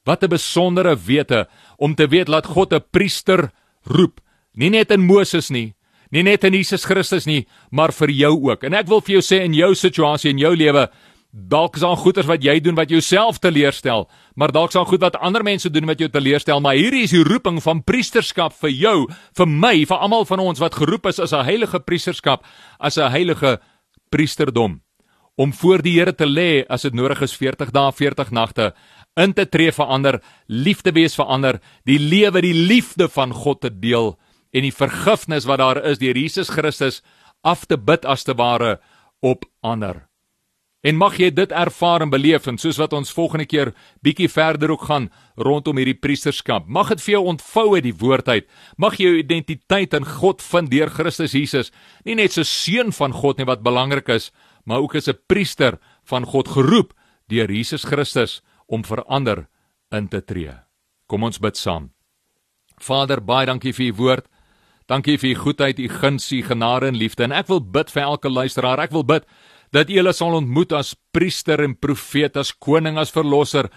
Wat 0.08 0.24
'n 0.24 0.32
besondere 0.32 0.96
wete 0.96 1.46
om 1.76 1.94
te 1.94 2.08
weet 2.08 2.26
dat 2.26 2.46
God 2.46 2.72
'n 2.72 2.84
priester 2.90 3.50
roep, 3.84 4.20
nie 4.54 4.70
net 4.70 4.90
in 4.90 5.04
Moses 5.04 5.50
nie, 5.50 5.74
nie 6.10 6.22
net 6.22 6.44
in 6.44 6.52
Jesus 6.52 6.84
Christus 6.84 7.26
nie, 7.26 7.46
maar 7.70 7.92
vir 7.92 8.08
jou 8.10 8.50
ook. 8.50 8.64
En 8.64 8.74
ek 8.74 8.88
wil 8.88 9.00
vir 9.00 9.20
jou 9.20 9.22
sê 9.22 9.44
in 9.44 9.54
jou 9.54 9.74
situasie 9.74 10.30
en 10.30 10.38
jou 10.38 10.56
lewe, 10.56 10.88
Dalk 11.30 11.76
is 11.76 11.82
daar 11.84 11.96
goeders 11.96 12.26
wat 12.26 12.42
jy 12.42 12.56
doen 12.60 12.74
wat 12.74 12.88
jouself 12.88 13.38
teleurstel, 13.38 14.08
maar 14.34 14.48
dalk 14.48 14.68
is 14.68 14.74
daar 14.74 14.86
goed 14.86 15.00
wat 15.00 15.16
ander 15.20 15.44
mense 15.44 15.70
doen 15.70 15.84
wat 15.86 15.98
jou 15.98 16.08
teleurstel, 16.08 16.60
maar 16.60 16.74
hierdie 16.74 17.02
is 17.04 17.12
die 17.12 17.22
roeping 17.22 17.60
van 17.62 17.82
priesterskap 17.84 18.52
vir 18.56 18.70
jou, 18.70 19.06
vir 19.36 19.46
my, 19.46 19.84
vir 19.84 19.98
almal 19.98 20.24
van 20.24 20.40
ons 20.40 20.58
wat 20.58 20.74
geroep 20.80 21.06
is 21.06 21.20
as 21.20 21.32
'n 21.32 21.44
heilige 21.44 21.80
priesterskap, 21.80 22.44
as 22.80 22.96
'n 22.96 23.10
heilige 23.10 23.60
priesterdom 24.10 24.80
om 25.38 25.52
voor 25.52 25.82
die 25.82 25.94
Here 25.94 26.12
te 26.12 26.26
lê 26.26 26.64
as 26.68 26.82
dit 26.82 26.94
nodig 26.94 27.22
is 27.22 27.36
40 27.36 27.70
dae, 27.70 27.92
40 27.92 28.32
nagte 28.34 28.72
in 29.18 29.34
te 29.34 29.46
tree 29.46 29.72
vir 29.74 29.90
ander, 29.90 30.20
lief 30.46 30.82
te 30.86 30.94
wees 30.94 31.16
vir 31.18 31.26
ander, 31.26 31.60
die 31.84 31.98
lewe, 31.98 32.42
die 32.44 32.54
liefde 32.54 33.08
van 33.12 33.34
God 33.34 33.62
te 33.66 33.70
deel 33.70 34.14
en 34.54 34.64
die 34.64 34.74
vergifnis 34.74 35.46
wat 35.48 35.60
daar 35.60 35.82
is 35.84 36.00
deur 36.00 36.16
Jesus 36.16 36.52
Christus 36.54 37.02
af 37.44 37.66
te 37.66 37.76
bid 37.76 38.06
as 38.08 38.24
te 38.24 38.34
ware 38.38 38.78
op 39.20 39.44
ander. 39.62 40.08
En 40.86 40.94
mag 40.94 41.16
jy 41.18 41.32
dit 41.34 41.50
ervaar 41.50 42.04
en 42.04 42.10
beleef 42.12 42.46
en 42.46 42.58
soos 42.60 42.78
wat 42.78 42.92
ons 42.94 43.10
volgende 43.10 43.48
keer 43.50 43.72
bietjie 44.06 44.28
verder 44.30 44.70
ook 44.70 44.84
gaan 44.86 45.08
rondom 45.36 45.76
hierdie 45.80 45.98
priesterskap. 45.98 46.68
Mag 46.70 46.92
dit 46.94 47.02
vir 47.02 47.16
jou 47.16 47.22
ontvou 47.32 47.66
uit 47.74 47.84
die 47.88 47.96
woord 47.98 48.30
uit. 48.30 48.46
Mag 48.78 48.94
jy 48.96 49.08
jou 49.08 49.18
identiteit 49.18 49.96
in 49.98 50.06
God 50.06 50.44
vind 50.44 50.70
deur 50.70 50.92
Christus 50.94 51.34
Jesus. 51.34 51.72
Nie 52.06 52.14
net 52.14 52.36
so 52.36 52.46
seun 52.46 52.94
van 52.94 53.12
God 53.12 53.42
nie 53.42 53.48
wat 53.50 53.66
belangrik 53.66 54.08
is, 54.14 54.30
maar 54.64 54.78
ook 54.78 54.94
as 54.94 55.08
'n 55.08 55.18
priester 55.26 55.78
van 56.06 56.24
God 56.24 56.48
geroep 56.48 56.94
deur 57.28 57.50
Jesus 57.50 57.84
Christus 57.84 58.40
om 58.68 58.84
verander 58.84 59.46
in 59.94 60.08
te 60.08 60.20
tree. 60.20 60.52
Kom 61.08 61.24
ons 61.24 61.40
bid 61.40 61.56
saam. 61.56 61.90
Vader, 62.78 63.20
baie 63.24 63.48
dankie 63.48 63.72
vir 63.74 63.90
u 63.90 63.94
woord. 63.98 64.26
Dankie 64.88 65.18
vir 65.20 65.34
u 65.34 65.36
goedheid, 65.42 65.80
u 65.80 65.88
guns, 65.88 66.30
u 66.32 66.42
genade 66.44 66.88
en 66.88 66.96
liefde. 66.96 67.26
En 67.26 67.34
ek 67.36 67.48
wil 67.50 67.60
bid 67.60 67.90
vir 67.92 68.04
elke 68.06 68.30
luisteraar. 68.32 68.80
Ek 68.80 68.94
wil 68.94 69.04
bid 69.04 69.26
dat 69.76 69.90
u 69.90 69.98
hulle 69.98 70.14
sal 70.16 70.36
ontmoet 70.38 70.72
as 70.72 70.94
priester 71.12 71.60
en 71.64 71.74
profeet, 71.76 72.36
as 72.40 72.54
koning, 72.56 72.96
as 73.00 73.12
verlosser, 73.12 73.68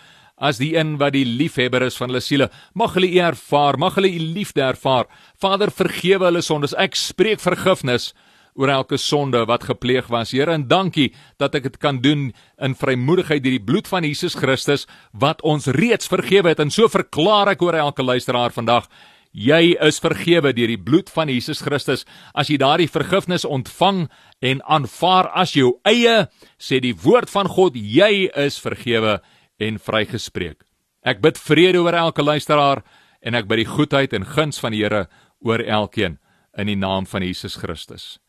as 0.41 0.61
die 0.61 0.71
een 0.77 0.95
wat 1.01 1.13
die 1.13 1.25
liefhebber 1.27 1.83
is 1.85 1.97
van 1.99 2.09
hulle 2.11 2.23
siele. 2.23 2.47
Mag 2.73 2.95
hulle 2.95 3.11
u 3.11 3.19
ervaar, 3.19 3.77
mag 3.79 3.97
hulle 3.99 4.11
u 4.11 4.21
liefde 4.37 4.63
ervaar. 4.63 5.09
Vader, 5.41 5.71
vergewe 5.71 6.29
hulle 6.29 6.43
sondes. 6.45 6.75
Ek 6.79 6.95
spreek 6.95 7.43
vergifnis 7.43 8.11
oor 8.55 8.71
elke 8.71 8.97
sonde 8.97 9.43
wat 9.47 9.63
gepleeg 9.69 10.09
was. 10.11 10.33
Here, 10.35 10.51
en 10.51 10.67
dankie 10.67 11.11
dat 11.39 11.55
ek 11.55 11.69
dit 11.69 11.77
kan 11.81 12.01
doen 12.03 12.29
in 12.61 12.75
vrymoedigheid 12.75 13.43
deur 13.43 13.57
die 13.57 13.63
bloed 13.63 13.87
van 13.87 14.05
Jesus 14.07 14.35
Christus 14.39 14.87
wat 15.11 15.41
ons 15.47 15.69
reeds 15.77 16.09
vergewe 16.11 16.51
het. 16.51 16.59
En 16.59 16.71
so 16.73 16.89
verklaar 16.91 17.53
ek 17.55 17.63
oor 17.63 17.77
elke 17.79 18.03
luisteraar 18.03 18.53
vandag, 18.55 18.89
jy 19.31 19.77
is 19.79 20.01
vergewe 20.03 20.51
deur 20.55 20.73
die 20.73 20.79
bloed 20.79 21.09
van 21.09 21.31
Jesus 21.31 21.63
Christus. 21.63 22.03
As 22.35 22.51
jy 22.51 22.59
daardie 22.59 22.89
vergifnis 22.91 23.47
ontvang 23.47 24.07
en 24.43 24.63
aanvaar 24.67 25.31
as 25.37 25.55
jou 25.55 25.77
eie, 25.87 26.27
sê 26.59 26.81
die 26.83 26.95
woord 26.95 27.31
van 27.31 27.47
God, 27.47 27.75
jy 27.75 28.27
is 28.35 28.59
vergewe 28.59 29.19
en 29.61 29.79
vrygespreek. 29.79 30.65
Ek 31.01 31.21
bid 31.23 31.39
vrede 31.39 31.81
oor 31.81 31.95
elke 31.97 32.21
luisteraar 32.25 32.83
en 33.21 33.37
ek 33.37 33.47
bid 33.49 33.63
die 33.63 33.69
goedheid 33.69 34.13
en 34.13 34.27
guns 34.27 34.59
van 34.61 34.75
die 34.75 34.83
Here 34.83 35.07
oor 35.41 35.61
elkeen 35.63 36.19
in 36.57 36.67
die 36.69 36.77
naam 36.77 37.07
van 37.09 37.23
Jesus 37.25 37.55
Christus. 37.61 38.19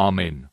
Amen. 0.00 0.48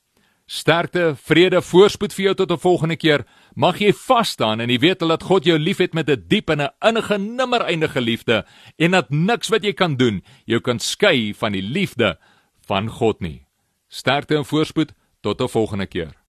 Sterkte, 0.47 1.13
vrede, 1.27 1.60
voorspoed 1.62 2.13
vir 2.15 2.23
jou 2.25 2.36
tot 2.36 2.51
'n 2.51 2.63
volgende 2.63 2.95
keer. 2.95 3.25
Mag 3.55 3.79
jy 3.79 3.93
vas 3.93 4.29
staan 4.29 4.60
en 4.60 4.69
jy 4.69 4.79
weet 4.79 4.99
dat 4.99 5.23
God 5.23 5.45
jou 5.45 5.57
liefhet 5.60 5.93
met 5.93 6.10
'n 6.10 6.23
diep 6.27 6.49
en 6.49 6.62
'n 6.62 6.69
innige 6.79 7.17
nimmer 7.17 7.62
eindige 7.62 8.01
liefde 8.01 8.45
en 8.77 8.91
dat 8.91 9.10
niks 9.10 9.49
wat 9.49 9.63
jy 9.63 9.73
kan 9.73 9.95
doen 9.95 10.23
jou 10.45 10.60
kan 10.60 10.79
skei 10.79 11.33
van 11.33 11.51
die 11.51 11.62
liefde 11.62 12.17
van 12.67 12.89
God 12.89 13.19
nie. 13.19 13.45
Sterkte 13.88 14.36
en 14.36 14.45
voorspoed 14.45 14.93
tot 15.21 15.41
'n 15.41 15.47
volgende 15.47 15.86
keer. 15.86 16.17